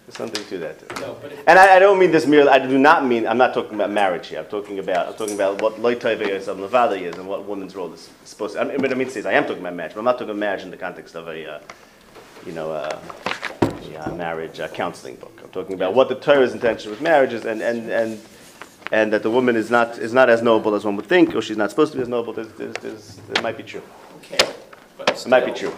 There's 0.04 0.16
something 0.18 0.44
to 0.44 0.58
that. 0.58 1.00
No, 1.00 1.16
but 1.22 1.32
And 1.46 1.58
I, 1.58 1.76
I 1.76 1.78
don't 1.78 1.98
mean 1.98 2.10
this 2.10 2.26
merely. 2.26 2.50
I 2.50 2.58
do 2.58 2.76
not 2.76 3.06
mean. 3.06 3.26
I'm 3.26 3.38
not 3.38 3.54
talking 3.54 3.76
about 3.76 3.90
marriage 3.90 4.26
here. 4.26 4.40
I'm 4.40 4.44
talking 4.44 4.78
about. 4.78 5.08
I'm 5.08 5.14
talking 5.14 5.34
about 5.34 5.62
what 5.62 5.76
loitave 5.76 6.20
is 6.20 6.48
and 6.48 6.60
levada 6.60 7.00
is, 7.00 7.16
and 7.16 7.26
what 7.26 7.46
woman's 7.46 7.74
role 7.74 7.90
is 7.94 8.10
supposed. 8.24 8.56
to... 8.56 8.60
I 8.60 8.64
mean, 8.64 8.76
what 8.76 8.92
I 8.92 8.94
mean 8.94 9.06
to 9.06 9.12
say 9.14 9.20
is, 9.20 9.26
I 9.26 9.32
am 9.32 9.44
talking 9.44 9.60
about 9.60 9.74
marriage, 9.74 9.94
but 9.94 10.00
I'm 10.00 10.04
not 10.04 10.12
talking 10.12 10.26
about 10.28 10.38
marriage 10.38 10.62
in 10.62 10.70
the 10.70 10.76
context 10.76 11.14
of 11.14 11.28
a, 11.28 11.50
uh, 11.50 11.60
you 12.44 12.52
know, 12.52 12.70
uh, 12.72 13.00
a 13.62 14.06
uh, 14.06 14.14
marriage 14.16 14.60
uh, 14.60 14.68
counseling 14.68 15.16
book. 15.16 15.40
I'm 15.42 15.48
talking 15.48 15.72
about 15.72 15.94
what 15.94 16.10
the 16.10 16.14
Torah's 16.14 16.52
intention 16.52 16.90
with 16.90 17.00
marriage 17.00 17.32
is, 17.32 17.46
and 17.46 17.62
and 17.62 17.90
and 17.90 18.20
and 18.92 19.12
that 19.12 19.22
the 19.22 19.30
woman 19.30 19.56
is 19.56 19.70
not 19.70 19.98
is 19.98 20.12
not 20.12 20.28
as 20.30 20.42
noble 20.42 20.74
as 20.74 20.84
one 20.84 20.96
would 20.96 21.06
think, 21.06 21.34
or 21.34 21.42
she's 21.42 21.56
not 21.56 21.70
supposed 21.70 21.92
to 21.92 21.98
be 21.98 22.02
as 22.02 22.08
noble. 22.08 22.32
There's, 22.32 22.48
there's, 22.52 22.74
there's, 22.74 23.20
it 23.30 23.42
might 23.42 23.56
be 23.56 23.62
true. 23.62 23.82
okay, 24.18 24.38
but 24.96 25.10
It 25.10 25.28
might 25.28 25.44
be 25.44 25.52
true. 25.52 25.74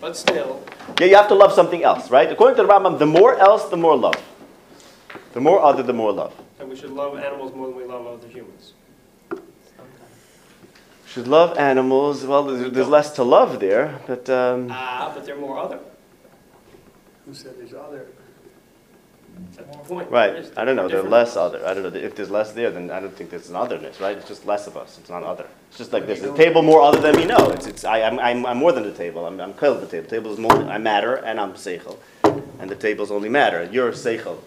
But 0.00 0.16
still, 0.16 0.62
Yeah, 0.98 1.06
you 1.06 1.16
have 1.16 1.28
to 1.28 1.34
love 1.34 1.52
something 1.52 1.84
else, 1.84 2.10
right? 2.10 2.30
According 2.30 2.56
to 2.56 2.62
the 2.64 2.68
Rambam, 2.68 2.98
the 2.98 3.06
more 3.06 3.38
else, 3.38 3.68
the 3.68 3.76
more 3.76 3.96
love. 3.96 4.20
The 5.32 5.40
more 5.40 5.60
other, 5.62 5.82
the 5.82 5.92
more 5.92 6.12
love. 6.12 6.34
and 6.58 6.68
we 6.68 6.76
should 6.76 6.90
love 6.90 7.16
animals 7.18 7.54
more 7.54 7.68
than 7.68 7.76
we 7.76 7.84
love 7.84 8.06
other 8.06 8.28
humans. 8.28 8.72
Should 11.06 11.28
love 11.28 11.56
animals. 11.58 12.24
Well, 12.24 12.44
there's, 12.44 12.72
there's 12.72 12.88
less 12.88 13.12
to 13.12 13.22
love 13.22 13.60
there, 13.60 14.00
but 14.06 14.28
um, 14.30 14.68
Ah, 14.70 15.12
but 15.14 15.24
they're 15.26 15.36
more 15.36 15.58
other. 15.58 15.78
Who 17.26 17.34
said 17.34 17.58
there's 17.58 17.74
other? 17.74 18.06
That's 19.34 19.56
the 19.56 19.62
point. 19.94 20.10
Right. 20.10 20.50
I 20.56 20.64
don't 20.64 20.76
know. 20.76 20.88
There 20.88 21.00
are 21.00 21.08
less 21.08 21.36
other. 21.36 21.64
I 21.66 21.74
don't 21.74 21.82
know. 21.82 21.98
If 21.98 22.14
there's 22.14 22.30
less 22.30 22.52
there, 22.52 22.70
then 22.70 22.90
I 22.90 23.00
don't 23.00 23.14
think 23.14 23.30
there's 23.30 23.48
an 23.50 23.56
otherness, 23.56 24.00
right? 24.00 24.16
It's 24.16 24.28
just 24.28 24.46
less 24.46 24.66
of 24.66 24.76
us. 24.76 24.98
It's 24.98 25.10
not 25.10 25.22
other. 25.22 25.46
It's 25.68 25.78
just 25.78 25.92
like 25.92 26.06
this. 26.06 26.20
The 26.20 26.34
table 26.34 26.62
more 26.62 26.80
other 26.80 27.00
than 27.00 27.16
me. 27.16 27.24
No. 27.24 27.50
It's 27.50 27.66
it's. 27.66 27.84
I, 27.84 28.02
I'm, 28.02 28.18
I'm 28.18 28.46
I'm 28.46 28.56
more 28.58 28.72
than 28.72 28.82
the 28.84 28.92
table. 28.92 29.26
I'm 29.26 29.40
I'm 29.40 29.54
killed 29.54 29.80
the 29.82 29.86
table. 29.86 30.04
The 30.08 30.16
table 30.16 30.32
is 30.32 30.38
more. 30.38 30.52
I 30.54 30.78
matter 30.78 31.14
and 31.16 31.38
I'm 31.40 31.52
seichel, 31.54 31.98
and 32.60 32.70
the 32.70 32.76
tables 32.76 33.10
only 33.10 33.28
matter. 33.28 33.68
You're 33.72 33.92
seichel. 33.92 34.38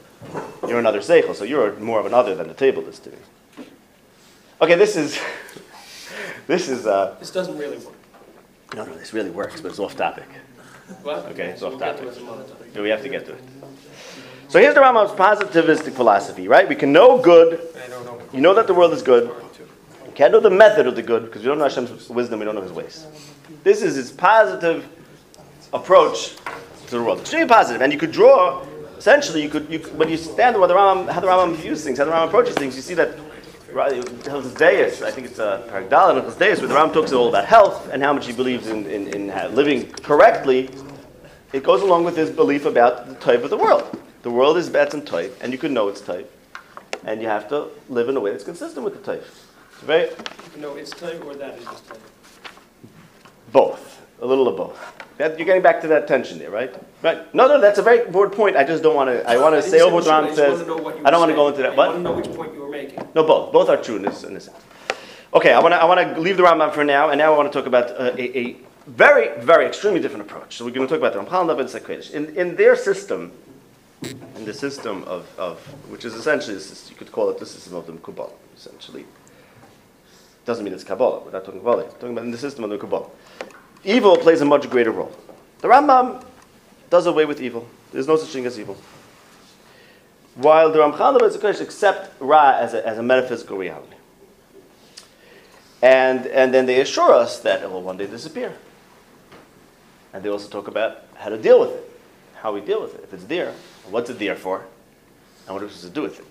You're 0.68 0.80
another 0.80 1.00
seichel. 1.02 1.36
So 1.36 1.44
you're 1.44 1.76
more 1.80 2.00
of 2.00 2.06
an 2.06 2.14
other 2.14 2.36
than 2.36 2.48
the 2.48 2.54
table 2.54 2.88
is 2.88 3.00
to 3.00 3.10
me. 3.12 3.18
Okay. 4.62 4.76
This 4.76 4.96
is. 4.96 5.20
This 6.48 6.70
is. 6.70 6.86
Uh, 6.86 7.16
This 7.20 7.32
doesn't 7.32 7.58
really 7.58 7.78
work. 7.78 7.96
no, 8.76 8.86
no. 8.86 8.94
This 8.96 9.14
really 9.14 9.32
works, 9.32 9.62
but 9.62 9.70
it's 9.72 9.80
off 9.80 9.96
topic. 9.98 10.26
Well, 11.04 11.26
Okay, 11.32 11.46
it's 11.48 11.64
off 11.64 11.80
topic. 11.80 12.04
it 12.06 12.14
some 12.14 12.30
other 12.30 12.44
time. 12.44 12.58
So 12.74 12.84
we 12.84 12.90
have 12.90 13.02
to 13.02 13.10
get 13.10 13.26
to 13.26 13.32
it. 13.34 13.44
So 14.48 14.60
here's 14.60 14.76
the 14.76 14.82
Rambam's 14.82 15.12
positivistic 15.12 15.94
philosophy, 15.94 16.48
right? 16.48 16.68
We 16.70 16.76
can 16.76 16.92
know 16.92 17.22
good. 17.22 17.60
You 18.32 18.42
know 18.42 18.54
that 18.54 18.68
the 18.68 18.74
world 18.74 18.94
is 18.94 19.02
good. 19.02 19.32
We 20.06 20.14
can't 20.14 20.32
know 20.32 20.40
the 20.40 20.50
method 20.50 20.88
of 20.88 20.96
the 20.96 21.02
good 21.02 21.26
because 21.26 21.42
we 21.42 21.48
don't 21.48 21.58
know 21.58 21.66
Hashem's 21.66 22.10
wisdom, 22.10 22.40
we 22.40 22.46
don't 22.46 22.56
know 22.56 22.62
His 22.62 22.72
ways. 22.72 23.08
This 23.64 23.82
is 23.82 23.96
His 23.96 24.12
positive 24.12 24.88
approach 25.74 26.36
to 26.88 26.92
the 26.92 27.04
world. 27.04 27.22
Extremely 27.22 27.48
positive. 27.48 27.82
And 27.82 27.92
you 27.92 28.00
could 28.00 28.12
draw, 28.12 28.66
essentially, 28.98 29.42
you 29.42 29.50
could, 29.50 29.70
you, 29.70 29.80
when 29.80 30.10
you 30.10 30.18
stand 30.18 30.58
where 30.58 30.68
the 30.68 30.76
Rambam, 30.76 31.10
how 31.10 31.20
the 31.20 31.28
Rambam 31.28 31.56
views 31.56 31.84
things, 31.84 31.98
how 31.98 32.06
the 32.06 32.12
Rambam 32.12 32.28
approaches 32.28 32.56
things, 32.56 32.76
you 32.76 32.82
see 32.82 32.94
that 32.94 33.18
Hilchos 33.76 35.02
I 35.02 35.12
think 35.12 35.28
it's 35.28 35.40
uh, 35.40 35.68
Paragdal 35.70 36.12
and 36.12 36.22
Hilchos 36.22 36.38
Deis, 36.38 36.60
where 36.60 36.68
the 36.68 36.76
Rambam 36.76 36.94
talks 36.94 37.12
all 37.12 37.28
about 37.28 37.46
health 37.46 37.90
and 37.92 38.02
how 38.02 38.14
much 38.14 38.26
he 38.26 38.32
believes 38.32 38.68
in, 38.68 38.86
in, 38.86 39.08
in 39.08 39.56
living 39.56 39.92
correctly. 39.92 40.70
It 41.52 41.64
goes 41.64 41.82
along 41.82 42.06
with 42.06 42.16
his 42.16 42.30
belief 42.30 42.66
about 42.66 43.08
the 43.08 43.16
type 43.16 43.44
of 43.44 43.50
the 43.50 43.58
world. 43.58 44.00
The 44.26 44.32
world 44.32 44.58
is 44.58 44.72
bad 44.72 44.92
and 44.96 45.06
type, 45.06 45.38
and 45.40 45.52
you 45.54 45.60
can 45.60 45.72
know 45.72 45.88
its 45.88 46.02
type, 46.02 46.28
and 47.04 47.22
you 47.22 47.28
have 47.28 47.48
to 47.50 47.68
live 47.90 48.10
in 48.10 48.18
a 48.18 48.20
way 48.20 48.32
that's 48.32 48.44
consistent 48.44 48.84
with 48.84 48.96
the 48.96 49.02
type. 49.12 49.24
It's 49.74 49.82
very 49.84 50.10
No, 50.58 50.74
it's 50.74 50.90
time 50.90 51.22
or 51.28 51.36
that 51.36 51.60
is 51.60 51.64
just 51.66 51.88
time. 51.88 52.00
both, 53.52 54.02
a 54.24 54.26
little 54.26 54.48
of 54.48 54.58
both. 54.58 54.80
That, 55.20 55.38
you're 55.38 55.46
getting 55.46 55.62
back 55.62 55.80
to 55.82 55.88
that 55.90 56.08
tension 56.08 56.40
there, 56.40 56.50
right? 56.50 56.74
Right. 57.04 57.36
No, 57.36 57.48
no, 57.48 57.62
that's 57.62 57.78
a 57.78 57.84
very 57.84 58.00
important 58.00 58.36
point. 58.36 58.58
I 58.58 58.64
just 58.64 58.82
don't 58.82 58.96
want 58.96 59.12
to. 59.12 59.30
I 59.30 59.38
want 59.38 59.54
to 59.54 59.62
say 59.62 59.80
over 59.82 59.94
what 59.98 60.08
Ram 60.08 60.24
I 60.26 60.34
says. 60.34 60.66
know 60.66 60.80
you 60.90 61.06
I 61.06 61.12
don't 61.12 61.20
want 61.20 61.30
to 61.30 61.36
go 61.36 61.48
into 61.50 61.62
that. 61.62 61.74
I 61.74 61.76
What? 61.76 61.90
want 61.90 62.00
to 62.00 62.02
know 62.02 62.14
which 62.14 62.32
point 62.36 62.52
you 62.56 62.62
were 62.62 62.70
making. 62.82 63.08
No, 63.14 63.24
both. 63.28 63.54
Both 63.54 63.70
are 63.70 63.78
true 63.78 63.98
in 63.98 64.02
this, 64.02 64.24
in 64.24 64.34
this 64.34 64.46
sense. 64.46 64.58
Okay, 65.36 65.54
I 65.54 65.60
want 65.62 65.74
to 65.74 65.78
I 65.78 65.86
want 65.86 66.00
to 66.16 66.20
leave 66.20 66.38
the 66.38 66.44
Rambam 66.50 66.74
for 66.74 66.84
now, 66.84 67.10
and 67.12 67.20
now 67.20 67.32
I 67.32 67.38
want 67.38 67.54
to 67.54 67.56
talk 67.60 67.68
about 67.68 67.92
uh, 67.92 68.16
a, 68.18 68.40
a 68.44 68.58
very, 68.88 69.40
very 69.40 69.68
extremely 69.68 70.00
different 70.00 70.26
approach. 70.26 70.58
So 70.58 70.66
we're 70.66 70.72
going 70.72 70.88
to 70.88 70.92
talk 70.92 71.04
about 71.06 71.14
the 71.14 71.20
Ramchal 71.20 71.60
and 71.60 71.70
the 71.70 71.80
Kodesh. 71.80 72.10
In 72.10 72.36
in 72.36 72.56
their 72.56 72.76
system, 72.76 73.32
in 74.02 74.46
the 74.46 74.54
system 74.54 75.04
of, 75.04 75.28
of 75.38 75.60
which 75.90 76.06
is 76.06 76.14
essentially 76.14 76.58
you 76.90 76.96
could 76.96 77.12
call 77.12 77.30
it 77.30 77.40
the 77.40 77.46
system 77.46 77.76
of 77.76 77.88
the 77.88 77.94
Kabbalah, 77.94 78.34
essentially. 78.56 79.06
Doesn't 80.46 80.64
mean 80.64 80.74
it's 80.74 80.84
Kabbalah. 80.84 81.22
We're 81.26 81.32
not 81.32 81.46
talking 81.46 81.60
Kabbalah. 81.62 81.86
We're 81.86 81.92
talking 81.92 82.12
about 82.12 82.26
in 82.26 82.32
the 82.32 82.38
system 82.38 82.64
of 82.64 82.70
the 82.70 82.78
Kabbalah. 82.78 83.10
Evil 83.84 84.18
plays 84.18 84.42
a 84.42 84.46
much 84.46 84.70
greater 84.70 84.92
role. 84.92 85.12
The 85.60 85.68
Rambam 85.68 86.24
does 86.90 87.08
away 87.08 87.26
with 87.26 87.42
evil. 87.42 87.68
There's 87.92 88.08
no 88.08 88.16
such 88.16 88.30
thing 88.30 88.46
as 88.46 88.60
evil. 88.60 88.78
While 90.36 90.72
the 90.72 90.80
Ramchal 90.80 91.20
the 91.20 91.40
Kodesh 91.40 91.62
accept 91.62 92.22
Ra 92.22 92.58
as 92.58 92.74
a, 92.74 92.86
as 92.86 92.98
a 92.98 93.04
metaphysical 93.04 93.58
reality. 93.58 93.96
And, 95.82 96.26
and 96.28 96.54
then 96.54 96.66
they 96.66 96.82
assure 96.82 97.14
us 97.14 97.40
that 97.40 97.62
it 97.62 97.72
will 97.72 97.82
one 97.82 97.98
day 97.98 98.08
disappear. 98.08 98.54
And 100.14 100.24
they 100.24 100.30
also 100.30 100.50
talk 100.50 100.68
about 100.68 101.04
how 101.16 101.30
to 101.30 101.38
deal 101.38 101.60
with 101.60 101.72
it, 101.72 101.92
how 102.36 102.54
we 102.54 102.62
deal 102.62 102.82
with 102.82 102.96
it. 102.96 103.04
If 103.04 103.14
it's 103.14 103.26
there, 103.26 103.54
what's 103.90 104.10
it 104.10 104.20
there 104.20 104.36
for, 104.36 104.66
and 105.46 105.54
what 105.54 105.62
are 105.62 105.66
we 105.66 105.72
supposed 105.72 105.94
to 105.94 106.00
do 106.00 106.02
with 106.02 106.20
it? 106.20 106.26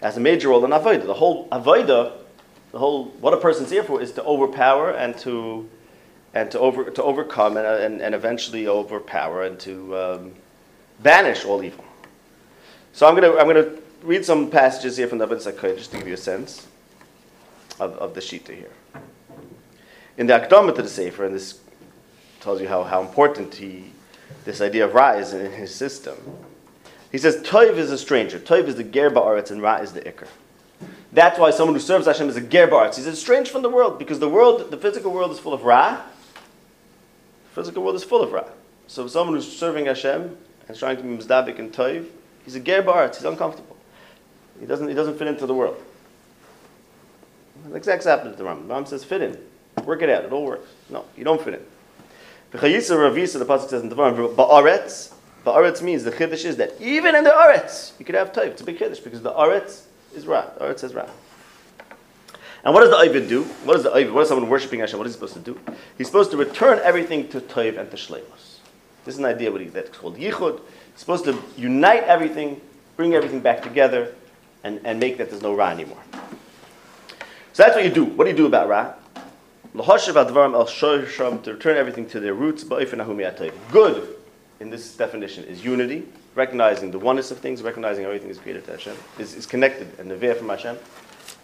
As 0.00 0.16
a 0.16 0.20
major 0.20 0.48
role 0.48 0.64
in 0.64 0.70
Avodah. 0.70 1.06
The 1.06 1.14
whole 1.14 1.48
Avodah, 1.48 2.12
the 2.72 2.78
whole, 2.78 3.06
what 3.20 3.34
a 3.34 3.38
person's 3.38 3.70
here 3.70 3.82
for 3.82 4.00
is 4.00 4.12
to 4.12 4.24
overpower 4.24 4.90
and 4.90 5.16
to, 5.18 5.68
and 6.34 6.50
to, 6.50 6.58
over, 6.58 6.90
to 6.90 7.02
overcome 7.02 7.56
and, 7.56 7.66
and, 7.66 8.00
and 8.00 8.14
eventually 8.14 8.68
overpower 8.68 9.44
and 9.44 9.58
to 9.60 9.96
um, 9.96 10.34
banish 11.00 11.44
all 11.44 11.62
evil. 11.62 11.84
So 12.92 13.06
I'm 13.06 13.16
to 13.16 13.38
I'm 13.38 13.46
gonna 13.46 13.76
read 14.02 14.24
some 14.24 14.50
passages 14.50 14.96
here 14.96 15.08
from 15.08 15.18
the 15.18 15.26
Abin 15.26 15.40
Sakai 15.40 15.76
just 15.76 15.90
to 15.92 15.98
give 15.98 16.08
you 16.08 16.14
a 16.14 16.16
sense 16.16 16.66
of, 17.80 17.94
of 17.94 18.14
the 18.14 18.20
Shita 18.20 18.54
here. 18.54 18.70
In 20.16 20.26
the 20.26 20.32
Akdamah 20.32 20.74
to 20.74 20.82
the 20.82 20.88
Sefer, 20.88 21.24
and 21.24 21.34
this 21.34 21.60
tells 22.40 22.60
you 22.60 22.68
how, 22.68 22.82
how 22.82 23.00
important 23.00 23.54
he, 23.54 23.92
this 24.48 24.62
idea 24.62 24.86
of 24.86 24.94
Ra 24.94 25.10
is 25.10 25.34
in 25.34 25.52
his 25.52 25.74
system. 25.74 26.16
He 27.12 27.18
says, 27.18 27.36
Toiv 27.42 27.76
is 27.76 27.90
a 27.90 27.98
stranger. 27.98 28.38
Toiv 28.38 28.66
is 28.66 28.76
the 28.76 28.82
Ger 28.82 29.10
Ba'aretz, 29.10 29.50
and 29.50 29.60
Ra 29.60 29.76
is 29.76 29.92
the 29.92 30.00
Iker. 30.00 30.26
That's 31.12 31.38
why 31.38 31.50
someone 31.50 31.74
who 31.74 31.80
serves 31.80 32.06
Hashem 32.06 32.30
is 32.30 32.36
a 32.36 32.40
Ger 32.40 32.66
Ba'aretz. 32.66 32.96
He 32.96 33.02
says, 33.02 33.20
strange 33.20 33.50
from 33.50 33.60
the 33.60 33.68
world, 33.68 33.98
because 33.98 34.20
the 34.20 34.28
world, 34.28 34.70
the 34.70 34.78
physical 34.78 35.12
world 35.12 35.32
is 35.32 35.38
full 35.38 35.52
of 35.52 35.64
Ra. 35.64 36.00
The 37.54 37.60
physical 37.60 37.82
world 37.82 37.96
is 37.96 38.04
full 38.04 38.22
of 38.22 38.32
Ra. 38.32 38.44
So 38.86 39.06
someone 39.06 39.36
who's 39.36 39.54
serving 39.54 39.84
Hashem 39.84 40.34
and 40.66 40.78
trying 40.78 40.96
to 40.96 41.02
be 41.02 41.10
Mizdabik 41.10 41.58
and 41.58 41.70
Toiv, 41.70 42.06
he's 42.46 42.54
a 42.54 42.60
Ger 42.60 42.82
Ba'aretz. 42.82 43.16
He's 43.16 43.26
uncomfortable. 43.26 43.76
He 44.58 44.64
doesn't, 44.64 44.88
he 44.88 44.94
doesn't 44.94 45.18
fit 45.18 45.26
into 45.26 45.44
the 45.44 45.54
world. 45.54 45.76
The 47.68 47.74
exact 47.74 48.06
opposite 48.06 48.30
of 48.30 48.38
the 48.38 48.44
Rambam. 48.44 48.66
The 48.66 48.72
Rambam 48.72 48.88
says, 48.88 49.04
fit 49.04 49.20
in. 49.20 49.38
Work 49.84 50.00
it 50.00 50.08
out. 50.08 50.24
It 50.24 50.32
all 50.32 50.46
works. 50.46 50.70
No, 50.88 51.04
you 51.18 51.24
don't 51.24 51.42
fit 51.42 51.52
in. 51.52 51.60
V'chayisa 52.52 52.96
ravisa, 52.96 53.38
the 53.38 53.44
pasuk 53.44 53.68
says 53.68 53.82
in 53.82 53.88
the 53.88 53.96
Devarim, 53.96 54.34
ba'aretz. 54.34 55.12
Ba'aretz 55.44 55.82
means 55.82 56.04
the 56.04 56.10
chiddush 56.10 56.44
is 56.44 56.56
that 56.56 56.80
even 56.80 57.14
in 57.14 57.24
the 57.24 57.30
aretz, 57.30 57.98
you 57.98 58.04
could 58.04 58.14
have 58.14 58.32
taif. 58.32 58.52
It's 58.52 58.62
a 58.62 58.64
big 58.64 58.78
chiddush 58.78 59.02
because 59.02 59.22
the 59.22 59.32
aretz 59.32 59.82
is 60.14 60.26
ra. 60.26 60.46
The 60.58 60.64
aretz 60.64 60.84
is 60.84 60.94
ra. 60.94 61.08
And 62.64 62.74
what 62.74 62.80
does 62.80 62.90
the 62.90 62.96
Ovid 62.96 63.28
do? 63.28 63.44
What 63.64 63.76
is 63.76 63.82
the 63.84 63.92
Ovid? 63.92 64.12
What 64.12 64.22
is 64.22 64.28
someone 64.28 64.48
worshiping 64.50 64.80
Hashem? 64.80 64.98
What 64.98 65.06
is 65.06 65.14
he 65.14 65.14
supposed 65.14 65.34
to 65.34 65.40
do? 65.40 65.58
He's 65.96 66.06
supposed 66.06 66.30
to 66.32 66.36
return 66.36 66.80
everything 66.82 67.28
to 67.28 67.40
Toiv 67.40 67.78
and 67.78 67.90
to 67.90 67.96
Shleimus. 67.96 68.58
This 69.04 69.14
is 69.14 69.18
an 69.18 69.24
idea 69.24 69.50
what 69.50 69.72
that's 69.72 69.96
called 69.96 70.18
Yichud. 70.18 70.60
He's 70.92 71.00
supposed 71.00 71.24
to 71.26 71.38
unite 71.56 72.02
everything, 72.04 72.60
bring 72.96 73.14
everything 73.14 73.40
back 73.40 73.62
together, 73.62 74.14
and, 74.64 74.80
and 74.84 74.98
make 74.98 75.18
that 75.18 75.30
there's 75.30 75.42
no 75.42 75.54
Ra 75.54 75.70
anymore. 75.70 76.02
So 77.52 77.62
that's 77.62 77.74
what 77.74 77.84
you 77.84 77.90
do. 77.90 78.04
What 78.04 78.24
do 78.24 78.30
you 78.30 78.36
do 78.36 78.46
about 78.46 78.68
Ra? 78.68 78.94
To 81.42 81.52
return 81.52 81.76
everything 81.76 82.06
to 82.10 82.20
their 82.20 82.34
roots. 82.34 82.64
Good, 82.64 84.16
in 84.60 84.70
this 84.70 84.96
definition, 84.96 85.44
is 85.44 85.64
unity, 85.64 86.04
recognizing 86.34 86.90
the 86.90 86.98
oneness 86.98 87.30
of 87.30 87.38
things, 87.38 87.62
recognizing 87.62 88.04
everything 88.04 88.30
is 88.30 88.38
created 88.38 88.64
to 88.66 88.72
Hashem, 88.72 88.96
is, 89.18 89.34
is 89.34 89.46
connected 89.46 89.88
and 89.98 90.10
neveah 90.10 90.36
from 90.36 90.48
Hashem. 90.48 90.76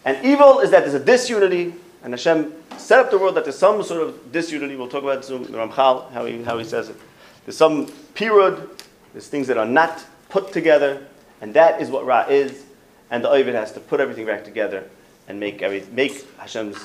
And 0.05 0.25
evil 0.25 0.61
is 0.61 0.71
that 0.71 0.81
there's 0.81 0.95
a 0.95 1.05
disunity, 1.05 1.75
and 2.03 2.13
Hashem 2.13 2.53
set 2.77 2.99
up 2.99 3.11
the 3.11 3.19
world 3.19 3.37
that 3.37 3.45
there's 3.45 3.59
some 3.59 3.83
sort 3.83 4.03
of 4.03 4.33
disunity. 4.33 4.77
We'll 4.77 4.89
talk 4.89 5.03
about 5.03 5.19
it 5.19 5.25
soon, 5.25 5.45
the 5.45 5.51
Ramchal, 5.51 6.11
how 6.11 6.25
he, 6.27 6.43
how 6.43 6.59
he 6.59 6.65
says 6.65 6.89
it. 6.89 6.97
There's 7.45 7.57
some 7.57 7.87
pirud, 8.15 8.69
there's 9.13 9.29
things 9.29 9.47
that 9.47 9.59
are 9.59 9.67
not 9.67 10.05
put 10.29 10.53
together, 10.53 11.07
and 11.41 11.55
that 11.55 11.81
is 11.81 11.91
what 11.91 12.05
Ra 12.05 12.27
is, 12.29 12.65
and 13.11 13.23
the 13.23 13.31
Ovid 13.31 13.55
has 13.55 13.73
to 13.73 13.81
put 13.81 14.01
everything 14.01 14.27
back 14.27 14.45
together 14.45 14.89
and 15.29 15.39
make, 15.39 15.63
every, 15.63 15.85
make 15.93 16.27
Hashem's 16.39 16.77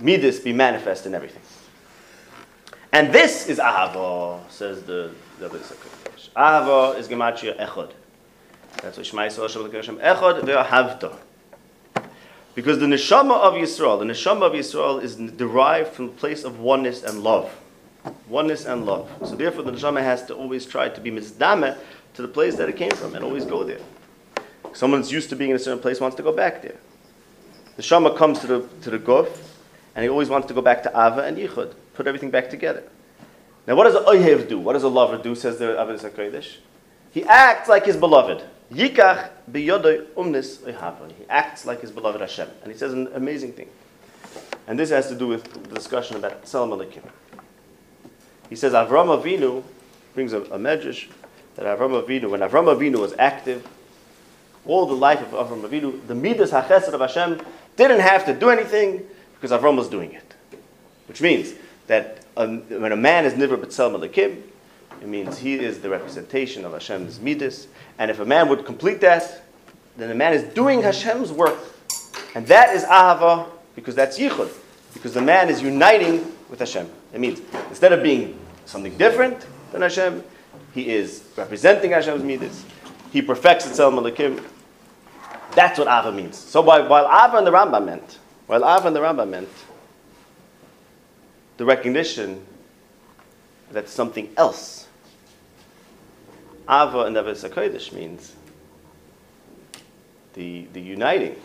midas 0.00 0.40
be 0.40 0.52
manifest 0.52 1.06
in 1.06 1.14
everything. 1.14 1.42
And 2.92 3.12
this 3.12 3.48
is 3.48 3.58
Ahava, 3.58 4.40
says 4.50 4.82
the 4.82 5.12
the. 5.38 5.48
Ahava 6.36 6.98
is 6.98 7.08
gematria 7.08 7.58
echod. 7.58 7.92
That's 8.82 8.96
what 8.96 9.06
Shema 9.06 9.22
Yisrael 9.22 9.50
Shem 9.50 9.70
Hashem 9.70 9.98
echod 9.98 10.42
ve'ahavta. 10.42 11.16
Because 12.54 12.80
the 12.80 12.86
neshama 12.86 13.38
of 13.38 13.54
Yisrael, 13.54 14.00
the 14.00 14.04
neshama 14.04 14.42
of 14.42 14.52
Yisrael 14.52 15.00
is 15.00 15.14
derived 15.14 15.92
from 15.92 16.08
the 16.08 16.12
place 16.14 16.42
of 16.42 16.58
oneness 16.58 17.04
and 17.04 17.22
love. 17.22 17.56
Oneness 18.28 18.64
and 18.64 18.84
love. 18.84 19.08
So 19.24 19.36
therefore 19.36 19.62
the 19.62 19.72
neshama 19.72 20.02
has 20.02 20.24
to 20.26 20.34
always 20.34 20.66
try 20.66 20.88
to 20.88 21.00
be 21.00 21.10
mizdame 21.10 21.76
to 22.14 22.22
the 22.22 22.26
place 22.26 22.56
that 22.56 22.68
it 22.68 22.76
came 22.76 22.90
from 22.90 23.14
and 23.14 23.24
always 23.24 23.44
go 23.44 23.62
there. 23.62 23.78
Someone's 24.72 25.12
used 25.12 25.28
to 25.30 25.36
being 25.36 25.50
in 25.50 25.56
a 25.56 25.58
certain 25.60 25.78
place 25.78 26.00
wants 26.00 26.16
to 26.16 26.22
go 26.22 26.32
back 26.32 26.62
there. 26.62 26.76
The 27.76 27.82
shama 27.82 28.16
comes 28.16 28.40
to 28.40 28.46
the 28.48 28.68
to 28.82 28.90
the 28.90 28.98
guf, 28.98 29.28
and 29.98 30.04
he 30.04 30.08
always 30.08 30.28
wants 30.28 30.46
to 30.46 30.54
go 30.54 30.62
back 30.62 30.84
to 30.84 30.90
Ava 30.90 31.24
and 31.24 31.36
Yichud, 31.36 31.74
put 31.94 32.06
everything 32.06 32.30
back 32.30 32.50
together. 32.50 32.84
Now, 33.66 33.74
what 33.74 33.82
does 33.82 33.96
a 33.96 34.02
oyev 34.02 34.48
do? 34.48 34.60
What 34.60 34.74
does 34.74 34.84
a 34.84 34.88
lover 34.88 35.18
do? 35.18 35.34
Says 35.34 35.58
the 35.58 35.64
Avodah 35.64 36.12
Hakodesh. 36.12 36.58
He 37.10 37.24
acts 37.24 37.68
like 37.68 37.84
his 37.84 37.96
beloved. 37.96 38.44
Yikach 38.72 39.30
biyodoy 39.50 40.06
umnis. 40.10 40.64
He 40.64 41.24
acts 41.28 41.66
like 41.66 41.80
his 41.80 41.90
beloved 41.90 42.20
Hashem, 42.20 42.48
and 42.62 42.72
he 42.72 42.78
says 42.78 42.92
an 42.92 43.08
amazing 43.12 43.54
thing. 43.54 43.68
And 44.68 44.78
this 44.78 44.90
has 44.90 45.08
to 45.08 45.16
do 45.16 45.26
with 45.26 45.52
the 45.68 45.74
discussion 45.74 46.14
about 46.16 46.44
Tzelem 46.44 46.78
Elikim. 46.78 47.02
He 48.48 48.54
says 48.54 48.74
Avram 48.74 49.20
Avinu 49.20 49.64
brings 50.14 50.32
a, 50.32 50.42
a 50.42 50.58
medrash 50.60 51.08
that 51.56 51.66
Avram 51.66 52.00
Avinu, 52.00 52.30
when 52.30 52.38
Avram 52.38 52.72
Avinu 52.72 53.00
was 53.00 53.14
active, 53.18 53.66
all 54.64 54.86
the 54.86 54.94
life 54.94 55.20
of 55.22 55.48
Avram 55.48 55.68
Avinu, 55.68 56.06
the 56.06 56.14
midas 56.14 56.52
hachesed 56.52 56.92
of 56.92 57.00
Hashem 57.00 57.40
didn't 57.74 57.98
have 57.98 58.24
to 58.26 58.32
do 58.32 58.50
anything 58.50 59.04
because 59.40 59.58
Avram 59.58 59.76
was 59.76 59.88
doing 59.88 60.12
it. 60.12 60.34
Which 61.06 61.20
means 61.20 61.54
that 61.86 62.24
when 62.34 62.92
a 62.92 62.96
man 62.96 63.24
is 63.24 63.34
niver 63.34 63.56
b'tzelem 63.56 63.98
Elokim, 63.98 64.42
It 65.00 65.06
means 65.06 65.38
he 65.38 65.54
is 65.54 65.78
the 65.80 65.88
representation 65.88 66.64
of 66.64 66.72
Hashem's 66.72 67.20
midas. 67.20 67.68
And 67.98 68.10
if 68.10 68.18
a 68.18 68.24
man 68.24 68.48
would 68.48 68.64
complete 68.64 69.00
that, 69.00 69.42
then 69.96 70.08
the 70.08 70.14
man 70.14 70.32
is 70.32 70.42
doing 70.54 70.82
Hashem's 70.82 71.30
work. 71.30 71.58
And 72.34 72.46
that 72.48 72.74
is 72.74 72.84
ahava, 72.84 73.48
because 73.74 73.94
that's 73.94 74.18
yichud. 74.18 74.50
Because 74.94 75.14
the 75.14 75.22
man 75.22 75.48
is 75.48 75.62
uniting 75.62 76.32
with 76.48 76.58
Hashem. 76.58 76.90
It 77.12 77.20
means 77.20 77.40
instead 77.68 77.92
of 77.92 78.02
being 78.02 78.38
something 78.64 78.96
different 78.98 79.46
than 79.72 79.82
Hashem, 79.82 80.24
he 80.74 80.90
is 80.90 81.24
representing 81.36 81.92
Hashem's 81.92 82.24
midas. 82.24 82.64
He 83.12 83.22
perfects 83.22 83.66
itself 83.66 83.94
malakim. 83.94 84.42
That's 85.54 85.78
what 85.78 85.88
Ava 85.88 86.12
means. 86.12 86.36
So 86.36 86.60
while, 86.60 86.88
while 86.88 87.04
Ava 87.04 87.38
and 87.38 87.46
the 87.46 87.50
Rambam 87.50 87.86
meant, 87.86 88.18
while 88.48 88.64
Ava 88.64 88.88
and 88.88 88.96
the 88.96 89.00
Rambam 89.00 89.28
meant 89.28 89.48
the 91.58 91.64
recognition 91.64 92.44
that 93.70 93.88
something 93.88 94.30
else, 94.36 94.88
Ava 96.68 97.04
and 97.04 97.16
Avis 97.16 97.44
HaKodesh 97.44 97.92
means 97.92 98.34
the, 100.34 100.66
the 100.72 100.80
uniting, 100.80 101.36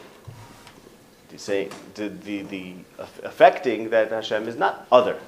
the, 1.30 1.38
saying, 1.38 1.72
the, 1.94 2.10
the, 2.10 2.42
the 2.42 2.74
affecting 3.24 3.92
that 3.92 4.10
Hashem 4.10 4.48
is 4.48 4.56
not 4.56 4.88
other, 4.92 5.20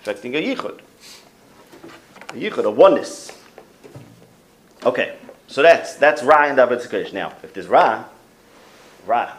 affecting 0.00 0.34
a 0.36 0.42
yichud, 0.42 0.80
a 2.30 2.32
yichud, 2.32 2.64
a 2.64 2.70
oneness. 2.70 3.38
Okay. 4.84 5.16
So 5.48 5.60
that's 5.60 5.96
that's 5.96 6.22
Ra 6.22 6.44
and 6.44 6.56
David 6.56 6.78
Kodesh. 6.78 7.12
Now, 7.12 7.34
if 7.42 7.52
there's 7.52 7.66
Ra, 7.66 8.04
Ra, 9.06 9.34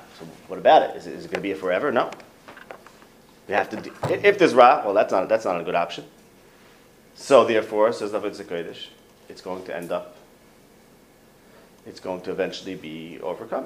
what 0.47 0.59
about 0.59 0.83
it? 0.83 0.95
Is 0.95 1.07
it, 1.07 1.13
is 1.13 1.25
it 1.25 1.31
going 1.31 1.41
to 1.41 1.49
be 1.49 1.53
forever? 1.53 1.91
No. 1.91 2.12
We 3.47 3.53
have 3.53 3.69
to. 3.71 3.77
Do, 3.77 3.91
if 4.09 4.38
there's 4.38 4.53
Ra, 4.53 4.81
well, 4.86 4.93
that's 4.93 5.12
not 5.12 5.27
that's 5.27 5.45
not 5.45 5.59
a 5.59 5.63
good 5.63 5.75
option. 5.75 6.05
So 7.15 7.45
therefore, 7.45 7.91
says 7.91 8.12
David 8.12 8.33
Kodesh, 8.33 8.88
it's 9.29 9.41
going 9.41 9.63
to 9.65 9.75
end 9.75 9.91
up. 9.91 10.15
It's 11.86 11.99
going 11.99 12.21
to 12.21 12.31
eventually 12.31 12.75
be 12.75 13.19
overcome. 13.21 13.65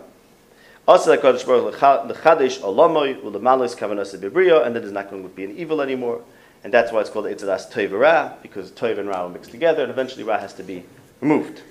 Also, 0.88 1.12
the 1.12 1.17
Kodesh 1.17 1.46
Baruch 1.46 1.82
l'chadesh 1.82 2.60
olamoy 2.62 3.22
u'lemalis 3.22 3.78
kavanas 3.78 4.17
bibriya, 4.17 4.65
and 4.65 4.74
then 4.74 4.82
there's 4.82 4.93
not 4.93 5.10
going 5.10 5.22
to 5.22 5.30
be 5.30 5.43
an 5.43 5.56
evil 5.58 5.82
anymore, 5.82 6.22
and 6.63 6.74
that's 6.74 6.91
why 6.91 7.02
it's 7.02 7.10
called 7.10 7.26
Itzadas 7.26 7.72
Toiv 7.72 7.91
Ra, 8.00 8.34
because 8.41 8.72
Toiv 8.72 8.98
and 8.98 9.08
Ra 9.08 9.26
are 9.26 9.30
mixed 9.30 9.52
together, 9.52 9.84
and 9.84 9.91
eventually 9.91 10.24
Ra 10.24 10.39
has 10.39 10.54
to 10.54 10.63
be 10.63 10.84
removed. 11.22 11.62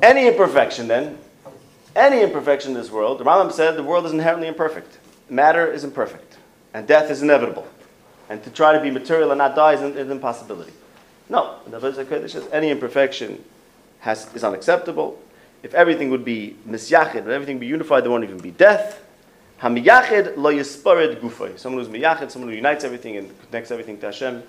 Any 0.00 0.28
imperfection, 0.28 0.86
then, 0.88 1.18
any 1.96 2.22
imperfection 2.22 2.72
in 2.72 2.76
this 2.76 2.90
world, 2.90 3.18
the 3.18 3.24
Rambam 3.24 3.52
said 3.52 3.76
the 3.76 3.82
world 3.82 4.06
is 4.06 4.12
inherently 4.12 4.48
imperfect. 4.48 4.98
Matter 5.28 5.70
is 5.70 5.84
imperfect, 5.84 6.36
and 6.72 6.86
death 6.86 7.10
is 7.10 7.22
inevitable. 7.22 7.66
And 8.28 8.42
to 8.44 8.50
try 8.50 8.72
to 8.72 8.80
be 8.80 8.90
material 8.90 9.30
and 9.30 9.38
not 9.38 9.54
die 9.54 9.74
is 9.74 9.82
an, 9.82 9.92
is 9.92 10.06
an 10.06 10.12
impossibility. 10.12 10.72
No, 11.28 11.56
the 11.66 11.78
Kodesh 11.78 12.30
says 12.30 12.48
any 12.52 12.70
imperfection 12.70 13.42
has, 14.00 14.32
is 14.34 14.44
unacceptable. 14.44 15.20
If 15.62 15.72
everything 15.74 16.10
would 16.10 16.24
be 16.24 16.56
misyachid, 16.68 17.16
if 17.16 17.26
everything 17.26 17.56
would 17.56 17.60
be 17.60 17.66
unified, 17.66 18.04
there 18.04 18.10
won't 18.10 18.24
even 18.24 18.38
be 18.38 18.50
death. 18.50 19.02
Hamiyachid 19.60 20.36
lo 20.36 20.52
yispared 20.52 21.20
gufay. 21.20 21.58
Someone 21.58 21.84
who's 21.84 21.92
miyachid, 21.92 22.30
someone 22.30 22.50
who 22.50 22.56
unites 22.56 22.84
everything 22.84 23.16
and 23.16 23.40
connects 23.46 23.70
everything 23.70 23.98
to 24.00 24.06
Hashem, 24.06 24.42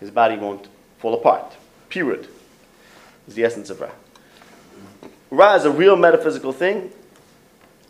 his 0.00 0.10
body 0.10 0.36
won't 0.36 0.68
fall 0.98 1.14
apart. 1.14 1.54
Period. 1.90 2.28
Is 3.26 3.34
the 3.34 3.44
essence 3.44 3.68
of 3.68 3.80
Ra. 3.80 3.90
Ra 5.30 5.54
is 5.54 5.64
a 5.64 5.70
real 5.70 5.96
metaphysical 5.96 6.52
thing, 6.52 6.90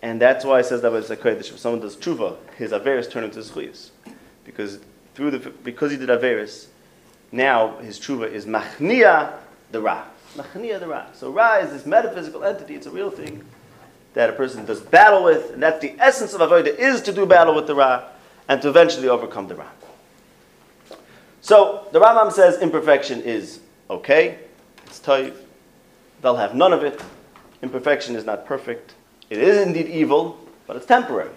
and 0.02 0.20
that's 0.20 0.44
why 0.44 0.60
it 0.60 0.66
says 0.66 0.82
that 0.82 0.92
if 0.92 1.58
someone 1.58 1.80
does 1.80 1.96
tshuva, 1.96 2.36
his 2.56 2.72
averis 2.72 3.10
turn 3.10 3.24
into 3.24 3.38
zchuyas. 3.40 3.90
Because 4.44 4.78
through 5.14 5.32
the 5.32 5.50
because 5.50 5.90
he 5.90 5.96
did 5.96 6.08
averis, 6.08 6.66
now 7.30 7.76
his 7.78 7.98
tshuva 7.98 8.30
is 8.30 8.46
machnia 8.46 9.34
the 9.70 9.80
Ra. 9.80 10.04
Machnia 10.36 10.80
the 10.80 10.88
Ra. 10.88 11.06
So 11.12 11.30
Ra 11.30 11.58
is 11.58 11.70
this 11.70 11.86
metaphysical 11.86 12.44
entity, 12.44 12.74
it's 12.74 12.86
a 12.86 12.90
real 12.90 13.10
thing 13.10 13.44
that 14.14 14.30
a 14.30 14.32
person 14.32 14.64
does 14.64 14.80
battle 14.80 15.22
with, 15.22 15.52
and 15.52 15.62
that's 15.62 15.80
the 15.80 15.94
essence 15.98 16.34
of 16.34 16.40
avodah 16.40 16.76
is 16.76 17.02
to 17.02 17.12
do 17.12 17.26
battle 17.26 17.54
with 17.54 17.66
the 17.66 17.74
Ra 17.74 18.04
and 18.48 18.60
to 18.62 18.68
eventually 18.68 19.08
overcome 19.08 19.46
the 19.46 19.54
Ra. 19.54 19.66
So 21.40 21.86
the 21.92 22.00
Rambam 22.00 22.32
says 22.32 22.58
imperfection 22.58 23.22
is 23.22 23.60
okay, 23.88 24.38
it's 24.86 24.98
toiv. 24.98 25.34
They'll 26.20 26.36
have 26.36 26.54
none 26.54 26.72
of 26.72 26.82
it. 26.82 27.00
Imperfection 27.62 28.16
is 28.16 28.24
not 28.24 28.46
perfect. 28.46 28.94
It 29.30 29.38
is 29.38 29.66
indeed 29.66 29.86
evil, 29.86 30.38
but 30.66 30.76
it's 30.76 30.86
temporary. 30.86 31.30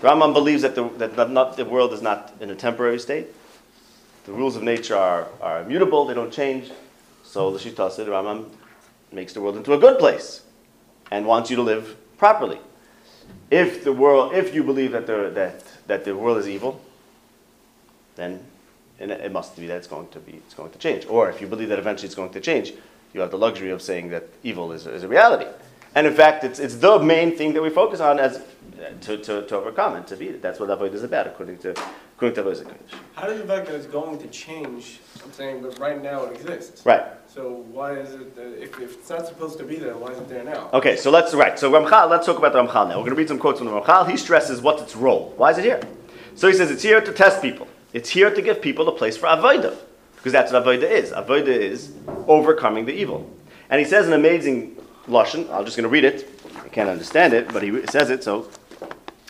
The 0.00 0.08
believes 0.32 0.62
that 0.62 0.74
the, 0.74 0.88
that 0.98 1.30
not, 1.30 1.56
the 1.56 1.64
world 1.64 1.92
is 1.92 2.02
not 2.02 2.32
in 2.40 2.50
a 2.50 2.54
temporary 2.54 2.98
state. 2.98 3.28
The 4.26 4.32
rules 4.32 4.56
of 4.56 4.62
nature 4.62 4.96
are, 4.96 5.28
are 5.40 5.62
immutable, 5.62 6.04
they 6.04 6.14
don't 6.14 6.32
change. 6.32 6.70
So 7.24 7.50
the 7.50 7.58
said, 7.58 8.06
the 8.06 8.44
makes 9.12 9.32
the 9.32 9.40
world 9.40 9.56
into 9.56 9.72
a 9.72 9.78
good 9.78 9.98
place 9.98 10.42
and 11.10 11.26
wants 11.26 11.50
you 11.50 11.56
to 11.56 11.62
live 11.62 11.96
properly. 12.18 12.58
If 13.50 13.84
the 13.84 13.92
world, 13.92 14.34
if 14.34 14.54
you 14.54 14.62
believe 14.62 14.92
that 14.92 15.06
the, 15.06 15.30
that, 15.34 15.64
that 15.86 16.04
the 16.04 16.14
world 16.14 16.38
is 16.38 16.48
evil, 16.48 16.80
then 18.16 18.44
it 18.98 19.32
must 19.32 19.56
be 19.56 19.66
that 19.66 19.76
it's 19.76 19.86
going 19.86 20.08
to 20.08 20.18
be 20.18 20.32
it's 20.32 20.54
going 20.54 20.70
to 20.70 20.78
change. 20.78 21.06
Or 21.06 21.30
if 21.30 21.40
you 21.40 21.46
believe 21.46 21.68
that 21.68 21.78
eventually 21.78 22.06
it's 22.06 22.14
going 22.14 22.32
to 22.32 22.40
change, 22.40 22.72
you 23.12 23.20
have 23.20 23.30
the 23.30 23.38
luxury 23.38 23.70
of 23.70 23.82
saying 23.82 24.10
that 24.10 24.28
evil 24.42 24.72
is, 24.72 24.86
is 24.86 25.02
a 25.02 25.08
reality. 25.08 25.46
And 25.94 26.06
in 26.06 26.14
fact, 26.14 26.44
it's, 26.44 26.58
it's 26.58 26.76
the 26.76 26.98
main 26.98 27.36
thing 27.36 27.54
that 27.54 27.62
we 27.62 27.70
focus 27.70 28.00
on 28.00 28.18
as 28.18 28.42
to, 29.02 29.16
to, 29.18 29.46
to 29.46 29.56
overcome 29.56 29.96
and 29.96 30.06
to 30.06 30.16
beat 30.16 30.30
it. 30.30 30.42
That's 30.42 30.60
what 30.60 30.70
avoid 30.70 30.94
is 30.94 31.02
about, 31.02 31.26
according 31.26 31.58
to 31.58 31.74
according 32.16 32.34
to 32.34 32.42
Avodah 32.42 32.74
How 33.14 33.28
does 33.28 33.40
the 33.40 33.46
fact 33.46 33.68
that 33.68 33.76
it's 33.76 33.86
going 33.86 34.18
to 34.18 34.26
change? 34.28 34.98
I'm 35.24 35.32
saying, 35.32 35.62
but 35.62 35.78
right 35.78 36.02
now 36.02 36.24
it 36.24 36.34
exists. 36.34 36.84
Right. 36.84 37.04
So 37.28 37.64
why 37.70 37.92
is 37.92 38.12
it 38.14 38.34
that 38.34 38.60
if, 38.60 38.78
if 38.80 38.94
it's 38.94 39.10
not 39.10 39.26
supposed 39.26 39.58
to 39.58 39.64
be 39.64 39.76
there, 39.76 39.96
why 39.96 40.10
is 40.10 40.18
it 40.18 40.28
there 40.28 40.42
now? 40.42 40.68
Okay, 40.72 40.96
so 40.96 41.10
let's 41.10 41.32
right. 41.32 41.56
So 41.58 41.70
Ramchal, 41.70 42.10
let's 42.10 42.26
talk 42.26 42.38
about 42.38 42.52
the 42.52 42.60
Ramchal 42.60 42.88
now. 42.88 42.98
We're 42.98 43.04
going 43.04 43.10
to 43.10 43.16
read 43.16 43.28
some 43.28 43.38
quotes 43.38 43.60
from 43.60 43.68
the 43.68 43.72
Ramchal. 43.72 44.10
He 44.10 44.16
stresses 44.16 44.60
what's 44.60 44.82
its 44.82 44.96
role. 44.96 45.32
Why 45.36 45.52
is 45.52 45.58
it 45.58 45.64
here? 45.64 45.80
So 46.34 46.48
he 46.48 46.54
says 46.54 46.70
it's 46.70 46.82
here 46.82 47.00
to 47.00 47.12
test 47.12 47.40
people. 47.40 47.68
It's 47.92 48.10
here 48.10 48.34
to 48.34 48.42
give 48.42 48.60
people 48.60 48.88
a 48.88 48.92
place 48.92 49.16
for 49.16 49.26
avodah, 49.26 49.76
because 50.18 50.32
that's 50.32 50.52
what 50.52 50.64
avodah 50.64 50.90
is. 50.90 51.12
Avodah 51.12 51.46
is 51.46 51.92
overcoming 52.26 52.84
the 52.86 52.92
evil. 52.92 53.30
And 53.70 53.78
he 53.78 53.84
says 53.84 54.08
an 54.08 54.14
amazing 54.14 54.76
lashon. 55.06 55.48
I'm 55.50 55.64
just 55.64 55.76
going 55.76 55.84
to 55.84 55.88
read 55.88 56.04
it. 56.04 56.28
I 56.64 56.68
can't 56.68 56.88
understand 56.88 57.32
it, 57.34 57.52
but 57.52 57.62
he 57.62 57.86
says 57.86 58.10
it. 58.10 58.24
So 58.24 58.48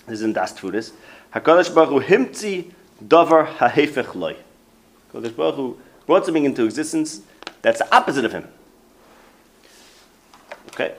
this 0.07 0.21
is 0.21 0.23
in 0.23 0.33
Das 0.33 0.59
Tvunis. 0.59 0.93
Hakadosh 1.35 1.75
Baruch 1.75 1.91
Hu 1.91 2.01
himtzi 2.01 2.73
davar 3.07 3.55
hahefech 3.57 4.15
loy. 4.15 4.37
Hakadosh 5.13 5.37
Baruch 5.37 5.57
Hu 5.57 5.79
brought 6.07 6.25
something 6.25 6.45
into 6.45 6.65
existence 6.65 7.21
that's 7.61 7.81
the 7.81 7.95
opposite 7.95 8.25
of 8.25 8.33
him. 8.33 8.49
Okay, 10.69 10.95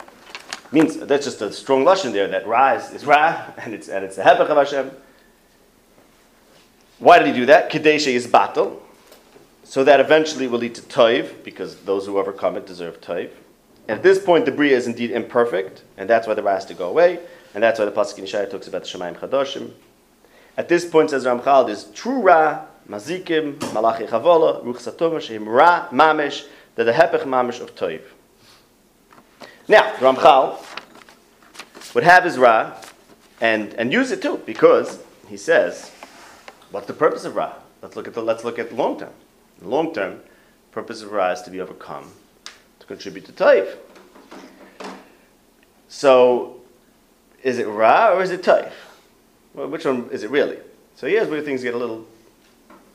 means 0.71 0.97
that's 0.97 1.25
just 1.25 1.41
a 1.41 1.52
strong 1.52 1.84
lashon 1.84 2.12
there. 2.12 2.28
That 2.28 2.45
Ra 2.45 2.73
is, 2.73 2.91
is 2.91 3.06
Ra, 3.06 3.45
and 3.58 3.73
it's 3.73 3.88
and 3.88 4.06
it's 4.06 4.17
the 4.17 4.21
hepech 4.21 4.49
of 4.49 4.58
Hashem. 4.58 4.91
Why 6.99 7.17
did 7.17 7.28
he 7.28 7.34
do 7.34 7.45
that? 7.47 7.71
Kadesha 7.71 8.12
is 8.12 8.28
battle 8.28 8.84
so 9.70 9.84
that 9.84 10.00
eventually 10.00 10.48
will 10.48 10.58
lead 10.58 10.74
to 10.74 10.82
toiv, 10.82 11.44
because 11.44 11.76
those 11.82 12.08
who 12.08 12.18
overcome 12.18 12.58
it 12.58 12.66
deserve 12.66 13.00
toiv. 13.02 13.30
At 13.88 14.02
this 14.02 14.18
point, 14.18 14.46
the 14.46 14.52
bria 14.52 14.76
is 14.76 14.88
indeed 14.88 15.12
imperfect, 15.12 15.84
and 15.96 16.10
that's 16.10 16.26
why 16.26 16.34
the 16.34 16.42
ra 16.42 16.56
has 16.56 16.66
to 16.66 16.74
go 16.74 16.90
away, 16.90 17.20
and 17.54 17.62
that's 17.62 17.78
why 17.78 17.86
the 17.86 17.92
pasuk 17.92 18.18
in 18.18 18.26
Yeshaya 18.26 18.50
talks 18.50 18.68
about 18.68 18.82
the 18.82 18.88
Shemaim 18.88 19.16
Chadoshim. 19.20 19.74
At 20.58 20.70
this 20.70 20.90
point, 20.90 21.12
says 21.12 21.26
Ramchal, 21.26 21.68
there's 21.68 21.84
true 21.92 22.20
ra, 22.20 22.66
mazikim, 22.90 23.62
malachi 23.72 24.08
chavola, 24.08 24.66
ruch 24.66 24.78
satoma, 24.78 25.18
shehim 25.18 25.46
ra, 25.46 25.88
mamish, 25.90 26.48
that 26.74 26.86
the 26.86 26.94
hepech 26.94 27.26
mamish 27.26 27.62
of 27.62 27.76
toiv. 27.76 28.02
Now, 29.68 29.94
Ramchal 29.98 30.66
would 31.94 32.04
have 32.04 32.24
his 32.24 32.40
ra, 32.40 32.76
and, 33.40 33.76
and 33.76 33.94
use 33.94 34.10
it 34.10 34.24
too, 34.24 34.42
because 34.48 35.04
he 35.28 35.38
says, 35.38 35.92
what's 36.72 36.88
the 36.88 36.94
purpose 36.94 37.24
of 37.24 37.36
ra? 37.36 37.54
Let's 37.84 37.96
look 37.96 38.08
at 38.08 38.16
the, 38.16 38.24
let's 38.24 38.44
look 38.44 38.58
at 38.58 38.70
the 38.70 38.76
long 38.76 38.98
term. 38.98 39.14
In 39.60 39.65
the 39.65 39.76
long 39.76 39.93
term, 39.93 40.22
purpose 40.72 41.02
of 41.02 41.12
Ra 41.12 41.32
is 41.32 41.41
to 41.41 41.52
be 41.52 41.60
overcome, 41.60 42.12
to 42.80 42.86
contribute 42.86 43.26
to 43.26 43.32
Taif. 43.32 43.76
So, 45.89 46.62
is 47.43 47.60
it 47.60 47.67
Ra 47.67 48.13
or 48.13 48.24
is 48.24 48.32
it 48.32 48.43
Taif? 48.43 48.74
Well, 49.54 49.67
which 49.67 49.86
one 49.86 50.10
is 50.12 50.24
it 50.24 50.30
really? 50.30 50.58
So 50.95 51.08
here's 51.08 51.28
where 51.28 51.41
things 51.41 51.63
get 51.63 51.74
a 51.74 51.78
little 51.78 52.06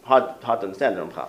hard, 0.04 0.24
hard 0.42 0.60
to 0.60 0.66
understand 0.66 0.98
in 0.98 1.08
Ramchal. 1.08 1.28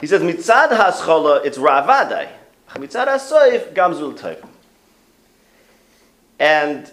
He 0.00 0.06
says, 0.06 0.22
Mitzad 0.22 0.68
haSchola, 0.68 1.44
it's 1.44 1.58
Ra 1.58 1.86
Vadai. 1.86 2.28
Mitzad 2.70 3.06
haSoif, 3.06 3.72
Gamzul 3.72 4.18
Taif. 4.18 4.42
And 6.38 6.90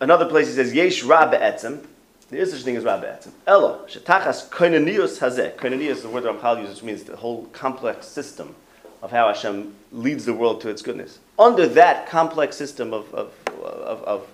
another 0.00 0.26
place 0.26 0.48
he 0.48 0.54
says, 0.54 0.74
Yesh 0.74 1.02
Ra 1.04 1.30
Be'etzem, 1.30 1.86
there 2.30 2.40
is 2.40 2.50
such 2.50 2.60
a 2.60 2.64
thing 2.64 2.76
as 2.76 2.84
Ra 2.84 2.98
Be'etzem. 2.98 3.32
Elo, 3.46 3.84
shetachas 3.86 4.48
koinonius 4.48 5.18
hazeh. 5.18 5.56
Koinonius 5.56 5.90
is 5.90 6.02
the 6.02 6.08
word 6.08 6.24
Ramchal 6.24 6.60
uses, 6.60 6.76
which 6.76 6.84
means 6.84 7.04
the 7.04 7.16
whole 7.16 7.44
complex 7.52 8.06
system 8.06 8.54
of 9.02 9.10
how 9.10 9.28
Hashem 9.28 9.74
leads 9.92 10.24
the 10.24 10.32
world 10.32 10.62
to 10.62 10.70
its 10.70 10.80
goodness. 10.80 11.18
Under 11.38 11.66
that 11.66 12.08
complex 12.08 12.56
system 12.56 12.94
of, 12.94 13.12
of, 13.14 13.32
of, 13.62 14.02
of, 14.04 14.28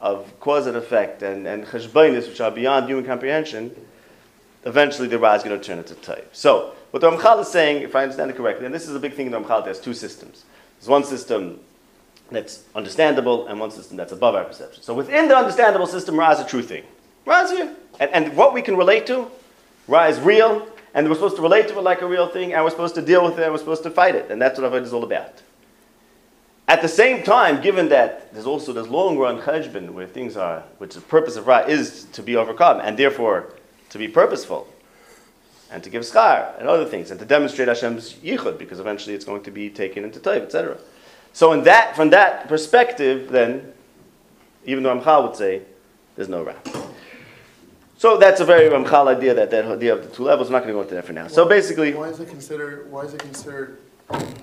of 0.00 0.40
cause 0.40 0.66
and 0.66 0.76
effect 0.76 1.22
and, 1.22 1.46
and 1.46 1.64
cheshbainis, 1.64 2.28
which 2.28 2.40
are 2.40 2.50
beyond 2.50 2.88
human 2.88 3.04
comprehension, 3.04 3.74
eventually 4.64 5.06
the 5.06 5.18
Ra 5.18 5.34
is 5.34 5.44
going 5.44 5.58
to 5.58 5.64
turn 5.64 5.78
into 5.78 5.94
taif. 5.94 6.24
So, 6.32 6.72
what 6.90 7.00
the 7.00 7.10
Ramchal 7.10 7.42
is 7.42 7.48
saying, 7.48 7.82
if 7.82 7.94
I 7.94 8.02
understand 8.02 8.30
it 8.30 8.36
correctly, 8.36 8.66
and 8.66 8.74
this 8.74 8.88
is 8.88 8.94
a 8.96 9.00
big 9.00 9.14
thing 9.14 9.26
in 9.26 9.32
the 9.32 9.40
Ramchal, 9.40 9.64
there's 9.64 9.80
two 9.80 9.94
systems. 9.94 10.44
There's 10.78 10.88
one 10.88 11.04
system 11.04 11.60
that's 12.30 12.64
understandable 12.74 13.46
and 13.46 13.60
one 13.60 13.70
system 13.70 13.96
that's 13.96 14.12
above 14.12 14.34
our 14.34 14.44
perception. 14.44 14.82
So 14.82 14.94
within 14.94 15.28
the 15.28 15.36
understandable 15.36 15.86
system, 15.86 16.18
Ra 16.18 16.32
is 16.32 16.40
a 16.40 16.44
true 16.44 16.62
thing. 16.62 16.82
Ra 17.26 17.42
is 17.42 17.50
here. 17.50 17.74
And, 18.00 18.10
and 18.12 18.36
what 18.36 18.54
we 18.54 18.62
can 18.62 18.76
relate 18.76 19.06
to, 19.08 19.30
Ra 19.88 20.06
is 20.06 20.18
real, 20.20 20.66
and 20.94 21.08
we're 21.08 21.14
supposed 21.14 21.36
to 21.36 21.42
relate 21.42 21.68
to 21.68 21.78
it 21.78 21.82
like 21.82 22.00
a 22.00 22.06
real 22.06 22.28
thing, 22.28 22.54
and 22.54 22.64
we're 22.64 22.70
supposed 22.70 22.94
to 22.94 23.02
deal 23.02 23.24
with 23.24 23.38
it, 23.38 23.42
and 23.42 23.52
we're 23.52 23.58
supposed 23.58 23.82
to 23.82 23.90
fight 23.90 24.14
it. 24.14 24.30
And 24.30 24.40
that's 24.40 24.58
what 24.58 24.72
Avodah 24.72 24.84
is 24.84 24.92
all 24.92 25.04
about. 25.04 25.42
At 26.68 26.82
the 26.82 26.88
same 26.88 27.22
time, 27.22 27.60
given 27.60 27.88
that 27.90 28.32
there's 28.32 28.46
also 28.46 28.72
this 28.72 28.88
long 28.88 29.18
run 29.18 29.40
cheshbon 29.40 29.90
where 29.90 30.06
things 30.06 30.36
are, 30.36 30.62
which 30.78 30.94
the 30.94 31.00
purpose 31.00 31.36
of 31.36 31.46
Ra 31.46 31.58
is 31.58 32.04
to 32.12 32.22
be 32.22 32.36
overcome, 32.36 32.80
and 32.80 32.96
therefore 32.96 33.52
to 33.90 33.98
be 33.98 34.08
purposeful, 34.08 34.66
and 35.70 35.82
to 35.82 35.90
give 35.90 36.02
schar, 36.02 36.58
and 36.58 36.68
other 36.68 36.84
things, 36.84 37.10
and 37.10 37.20
to 37.20 37.26
demonstrate 37.26 37.68
Hashem's 37.68 38.14
yichud, 38.14 38.58
because 38.58 38.80
eventually 38.80 39.14
it's 39.14 39.24
going 39.24 39.42
to 39.42 39.50
be 39.50 39.68
taken 39.68 40.04
into 40.04 40.20
taif, 40.20 40.42
etc. 40.42 40.78
So 41.32 41.52
in 41.52 41.64
that, 41.64 41.94
from 41.94 42.10
that 42.10 42.48
perspective, 42.48 43.30
then, 43.30 43.72
even 44.64 44.82
though 44.82 44.96
Ramchal 44.96 45.28
would 45.28 45.36
say, 45.36 45.62
there's 46.16 46.28
no 46.28 46.42
Ra. 46.42 46.54
So 47.98 48.18
that's 48.18 48.40
a 48.40 48.44
very 48.44 48.68
Ramchal 48.68 49.08
idea, 49.08 49.32
that, 49.34 49.50
that 49.50 49.64
idea 49.64 49.94
of 49.94 50.02
the 50.02 50.14
two 50.14 50.22
levels. 50.22 50.48
I'm 50.48 50.52
not 50.52 50.58
going 50.64 50.68
to 50.68 50.74
go 50.74 50.82
into 50.82 50.94
that 50.94 51.04
for 51.06 51.12
now. 51.14 51.28
So 51.28 51.48
basically, 51.48 51.94
Why 51.94 52.08
is 52.08 52.20
it 52.20 52.28
considered, 52.28 52.90
why 52.90 53.02
is 53.02 53.14
it 53.14 53.20
considered 53.20 53.78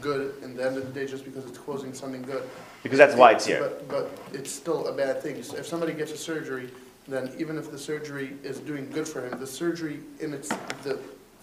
good 0.02 0.34
in 0.44 0.56
the 0.56 0.66
end 0.66 0.76
of 0.78 0.86
the 0.92 1.00
day 1.00 1.06
just 1.10 1.24
because 1.24 1.46
it's 1.46 1.58
closing 1.58 1.94
something 1.94 2.22
good? 2.24 2.44
because 2.82 2.98
that's 2.98 3.16
why 3.16 3.32
it's 3.32 3.46
here. 3.46 3.62
But, 3.62 3.88
but 3.88 4.12
it's 4.34 4.52
still 4.52 4.88
a 4.88 4.92
bad 4.94 5.22
thing. 5.22 5.42
So 5.42 5.56
If 5.56 5.66
somebody 5.68 5.94
gets 5.94 6.12
a 6.12 6.18
surgery, 6.18 6.70
then 7.08 7.32
even 7.38 7.58
if 7.58 7.72
the 7.72 7.78
surgery 7.78 8.34
is 8.44 8.60
doing 8.60 8.90
good 8.90 9.08
for 9.08 9.26
him, 9.26 9.40
the 9.40 9.48
surgery 9.48 10.00
in 10.20 10.34
its, 10.34 10.50
the 10.84 11.00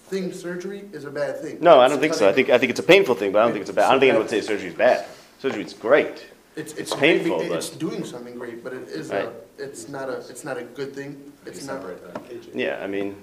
thing 0.09 0.33
surgery 0.33 0.85
is 0.93 1.05
a 1.05 1.11
bad 1.11 1.41
thing. 1.41 1.59
No, 1.63 1.81
I 1.81 1.89
don't 1.89 2.01
think 2.01 2.13
so. 2.15 2.29
I 2.29 2.33
think, 2.33 2.51
I 2.51 2.59
think 2.59 2.71
it's 2.71 2.81
a 2.81 2.83
painful 2.85 3.15
thing, 3.15 3.33
but 3.33 3.39
I 3.39 3.43
don't 3.45 3.53
think 3.53 3.63
it's 3.63 3.71
a 3.71 3.75
bad. 3.75 3.87
I 3.89 3.93
don't 3.93 4.01
think 4.01 4.11
anyone 4.11 4.25
would 4.25 4.31
say 4.31 4.41
surgery 4.43 4.69
is 4.69 4.75
bad. 4.75 5.07
Surgery 5.39 5.65
is 5.65 5.73
great. 5.73 6.27
It's, 6.57 6.73
it's 6.73 6.81
it's 6.81 6.95
painful, 6.95 7.39
maybe- 7.39 7.49
but- 7.51 7.59
It's 7.59 7.71
doing 7.71 8.05
something 8.05 8.35
great, 8.35 8.63
but 8.65 8.73
it 8.75 8.89
is 8.89 9.09
Right. 9.09 9.29
a, 9.29 9.63
it's 9.63 9.89
not 9.89 10.09
a, 10.11 10.19
it's 10.29 10.45
not 10.45 10.59
a 10.59 10.63
good 10.65 10.95
thing. 10.95 11.30
It's 11.47 11.67
not. 11.67 11.83
Yeah, 12.55 12.81
I 12.83 12.87
mean, 12.87 13.17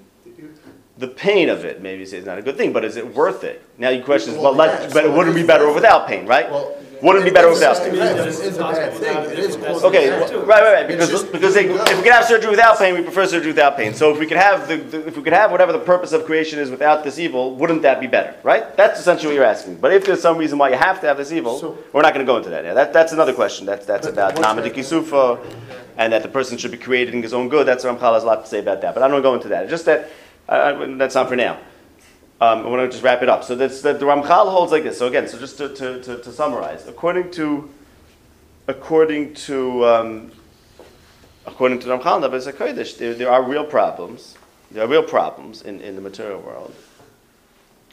the 0.98 1.08
pain 1.08 1.48
of 1.48 1.64
it 1.64 1.80
maybe 1.80 2.02
is 2.02 2.12
not 2.24 2.38
a 2.38 2.42
good 2.42 2.56
thing, 2.56 2.72
but 2.72 2.84
is 2.84 2.96
it 2.96 3.14
worth 3.14 3.44
it? 3.44 3.62
Now 3.78 3.90
your 3.90 4.04
question 4.04 4.32
is, 4.32 4.36
Well, 4.38 4.54
well, 4.54 4.66
let, 4.68 4.82
yes, 4.82 4.92
but 4.92 5.04
it 5.04 5.08
so 5.08 5.16
wouldn't 5.16 5.34
it 5.34 5.34
be 5.34 5.40
is 5.42 5.46
better 5.46 5.64
worth 5.66 5.72
it. 5.72 5.74
without 5.76 6.08
pain, 6.08 6.26
right? 6.26 6.50
Well. 6.50 6.74
Wouldn't 7.02 7.24
it 7.24 7.30
be 7.30 7.34
better 7.34 7.48
without 7.48 7.76
pain? 7.78 7.94
It 7.94 8.26
is, 8.26 8.40
it 8.40 8.46
is 8.46 8.56
a 8.58 8.60
bad 8.60 8.92
thing. 8.94 9.16
It 9.30 9.38
is 9.38 9.56
causing 9.56 9.88
Okay, 9.88 10.10
well, 10.10 10.46
right, 10.46 10.62
right, 10.62 10.72
right. 10.74 10.88
Because 10.88 11.24
because 11.24 11.54
they, 11.54 11.66
if 11.66 11.96
we 11.96 12.02
could 12.02 12.12
have 12.12 12.24
surgery 12.24 12.50
without 12.50 12.78
pain, 12.78 12.94
we 12.94 13.02
prefer 13.02 13.26
surgery 13.26 13.52
without 13.52 13.76
pain. 13.76 13.94
So 13.94 14.12
if 14.12 14.18
we 14.18 14.26
could 14.26 14.36
have 14.36 14.68
the, 14.68 14.76
the 14.76 15.06
if 15.06 15.16
we 15.16 15.22
could 15.22 15.32
have 15.32 15.50
whatever 15.50 15.72
the 15.72 15.78
purpose 15.78 16.12
of 16.12 16.24
creation 16.24 16.58
is 16.58 16.70
without 16.70 17.04
this 17.04 17.18
evil, 17.18 17.54
wouldn't 17.54 17.82
that 17.82 18.00
be 18.00 18.06
better? 18.06 18.34
Right? 18.42 18.76
That's 18.76 18.98
essentially 19.00 19.28
what 19.28 19.36
you're 19.36 19.44
asking. 19.44 19.76
But 19.76 19.92
if 19.92 20.04
there's 20.04 20.20
some 20.20 20.38
reason 20.38 20.58
why 20.58 20.70
you 20.70 20.76
have 20.76 21.00
to 21.00 21.06
have 21.06 21.16
this 21.16 21.32
evil, 21.32 21.58
So- 21.58 21.78
we're 21.92 22.02
not 22.02 22.14
going 22.14 22.26
to 22.26 22.30
go 22.30 22.36
into 22.36 22.50
that. 22.50 22.64
Yeah, 22.64 22.74
that, 22.74 22.92
that's 22.92 23.12
another 23.12 23.32
question. 23.32 23.66
That's 23.66 23.86
that's 23.86 24.06
about 24.06 24.34
what's 24.36 24.46
Namadik 24.46 24.74
that- 24.74 25.68
and 25.98 26.12
that 26.12 26.22
the 26.22 26.28
person 26.28 26.56
should 26.58 26.70
be 26.70 26.78
created 26.78 27.14
in 27.14 27.22
his 27.22 27.34
own 27.34 27.48
good. 27.48 27.66
That's 27.66 27.84
Ramchal 27.84 28.14
has 28.14 28.22
a 28.22 28.26
lot 28.26 28.44
to 28.44 28.48
say 28.48 28.60
about 28.60 28.80
that. 28.82 28.94
But 28.94 29.02
I 29.02 29.08
don't 29.08 29.22
go 29.22 29.34
into 29.34 29.48
that. 29.48 29.64
It's 29.64 29.70
just 29.70 29.84
that 29.86 30.10
uh, 30.48 30.96
that's 30.96 31.14
not 31.14 31.28
for 31.28 31.36
now. 31.36 31.58
Um, 32.40 32.60
I 32.60 32.68
want 32.68 32.82
to 32.82 32.88
just 32.88 33.02
wrap 33.02 33.22
it 33.22 33.28
up. 33.28 33.42
So 33.42 33.56
that's, 33.56 33.82
that 33.82 33.98
the 33.98 34.06
Ramchal 34.06 34.50
holds 34.50 34.70
like 34.70 34.84
this. 34.84 34.98
So 34.98 35.08
again, 35.08 35.26
so 35.26 35.38
just 35.38 35.58
to, 35.58 35.68
to, 35.74 36.00
to, 36.02 36.18
to 36.18 36.32
summarize, 36.32 36.86
according 36.86 37.32
to 37.32 37.68
according 38.68 39.34
to 39.34 39.84
um, 39.86 40.30
according 41.46 41.80
to 41.80 41.88
Ramchal 41.88 42.98
there, 42.98 43.14
there 43.14 43.30
are 43.30 43.42
real 43.42 43.64
problems. 43.64 44.36
There 44.70 44.84
are 44.84 44.86
real 44.86 45.02
problems 45.02 45.62
in, 45.62 45.80
in 45.80 45.96
the 45.96 46.02
material 46.02 46.40
world, 46.40 46.74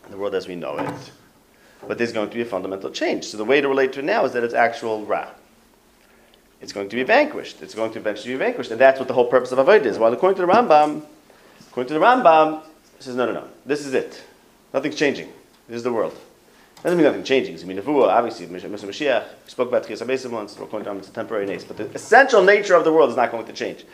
the 0.10 0.18
world 0.18 0.36
as 0.36 0.48
we 0.48 0.56
know 0.56 0.78
it. 0.78 1.12
But 1.88 1.98
there's 1.98 2.12
going 2.12 2.30
to 2.30 2.36
be 2.36 2.42
a 2.42 2.46
fundamental 2.46 2.92
change. 2.92 3.26
So 3.26 3.38
the 3.38 3.46
way 3.46 3.62
to 3.62 3.68
relate 3.68 3.94
to 3.94 4.00
it 4.00 4.06
now 4.06 4.26
is 4.26 4.34
that 4.34 4.44
it's 4.44 4.54
actual 4.54 5.06
Ra. 5.06 5.28
It's 6.62 6.74
going 6.74 6.90
to 6.90 6.96
be 6.96 7.04
vanquished. 7.04 7.62
It's 7.62 7.76
going 7.76 7.94
to 7.94 8.00
eventually 8.00 8.34
be 8.34 8.38
vanquished. 8.38 8.72
And 8.72 8.80
that's 8.80 9.00
what 9.00 9.08
the 9.08 9.14
whole 9.14 9.28
purpose 9.28 9.52
of 9.52 9.60
Avodah 9.60 9.86
is. 9.86 9.98
While 9.98 10.12
according 10.14 10.38
to 10.38 10.46
the 10.46 10.52
Rambam, 10.52 11.04
according 11.70 11.90
to 11.90 11.94
the 11.94 12.00
Rambam, 12.00 12.64
says, 13.00 13.16
no, 13.16 13.26
no, 13.26 13.34
no. 13.34 13.48
This 13.66 13.86
is 13.86 13.94
it. 13.94 14.24
Nothing's 14.76 14.96
changing. 14.96 15.32
This 15.70 15.78
is 15.78 15.84
the 15.84 15.94
world. 15.94 16.14
Doesn't 16.84 16.98
mean 16.98 17.08
nothing 17.08 17.24
changing. 17.24 17.58
I 17.58 17.64
mean, 17.64 17.78
Nevuah, 17.78 18.10
obviously, 18.10 18.46
Mr. 18.48 18.70
Mashiach, 18.70 19.24
we 19.46 19.50
spoke 19.50 19.70
about 19.70 19.86
Tchias 19.86 20.06
HaMeisim 20.06 20.32
once, 20.32 20.54
according 20.58 20.84
to 20.84 20.92
Rambam, 20.92 20.98
it's 20.98 21.08
a 21.08 21.14
temporary 21.14 21.46
nature. 21.46 21.64
But 21.70 21.78
the 21.78 21.90
essential 21.96 22.44
nature 22.44 22.76
of 22.76 22.84
the 22.84 22.92
world 22.92 23.10
is 23.10 23.16
not 23.16 23.32
going 23.32 23.46
to 23.46 23.54
change. 23.54 23.86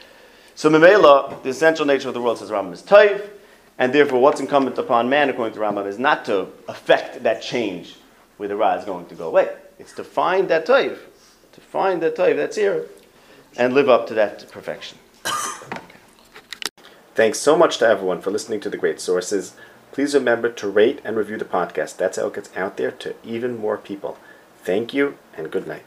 So, 0.56 0.72
Memela, 0.72 1.44
the 1.44 1.50
essential 1.50 1.86
nature 1.86 2.08
of 2.08 2.16
the 2.16 2.22
world, 2.22 2.40
says 2.40 2.50
Rambam, 2.50 2.74
is 2.74 2.82
Toiv, 2.82 3.30
and 3.78 3.94
therefore 3.94 4.20
what's 4.20 4.40
incumbent 4.40 4.80
upon 4.80 5.08
man, 5.08 5.30
according 5.30 5.54
to 5.54 5.60
Rambam, 5.60 5.86
is 5.86 6.00
not 6.00 6.26
to 6.26 6.48
affect 6.68 7.22
that 7.22 7.44
change 7.44 7.96
where 8.38 8.50
the 8.50 8.56
Ra 8.56 8.74
is 8.74 8.84
going 8.84 9.06
to 9.06 9.14
go 9.14 9.28
away. 9.28 9.50
It's 9.78 9.94
to 9.94 10.04
find 10.04 10.50
that 10.50 10.66
Toiv, 10.66 10.98
to 11.52 11.62
find 11.62 12.02
that 12.02 12.16
Toiv 12.16 12.38
that's 12.38 12.56
here, 12.56 12.88
and 13.56 13.76
live 13.76 13.88
up 13.88 14.08
to 14.08 14.16
that 14.16 14.50
perfection. 14.50 14.98
Thanks 17.14 17.38
so 17.38 17.56
much 17.56 17.78
to 17.78 17.86
everyone 17.86 18.20
for 18.20 18.32
listening 18.32 18.62
to 18.62 18.70
The 18.72 18.78
Great 18.78 19.00
Sources. 19.00 19.54
Please 19.92 20.14
remember 20.14 20.50
to 20.50 20.70
rate 20.70 21.02
and 21.04 21.18
review 21.18 21.38
the 21.38 21.46
podcast. 21.46 21.98
That's 21.98 22.18
how 22.18 22.28
it 22.28 22.36
gets 22.36 22.56
out 22.56 22.78
there 22.78 22.92
to 22.92 23.16
even 23.24 23.58
more 23.58 23.78
people. 23.78 24.18
Thank 24.64 24.94
you 24.94 25.18
and 25.36 25.52
good 25.52 25.68
night. 25.68 25.84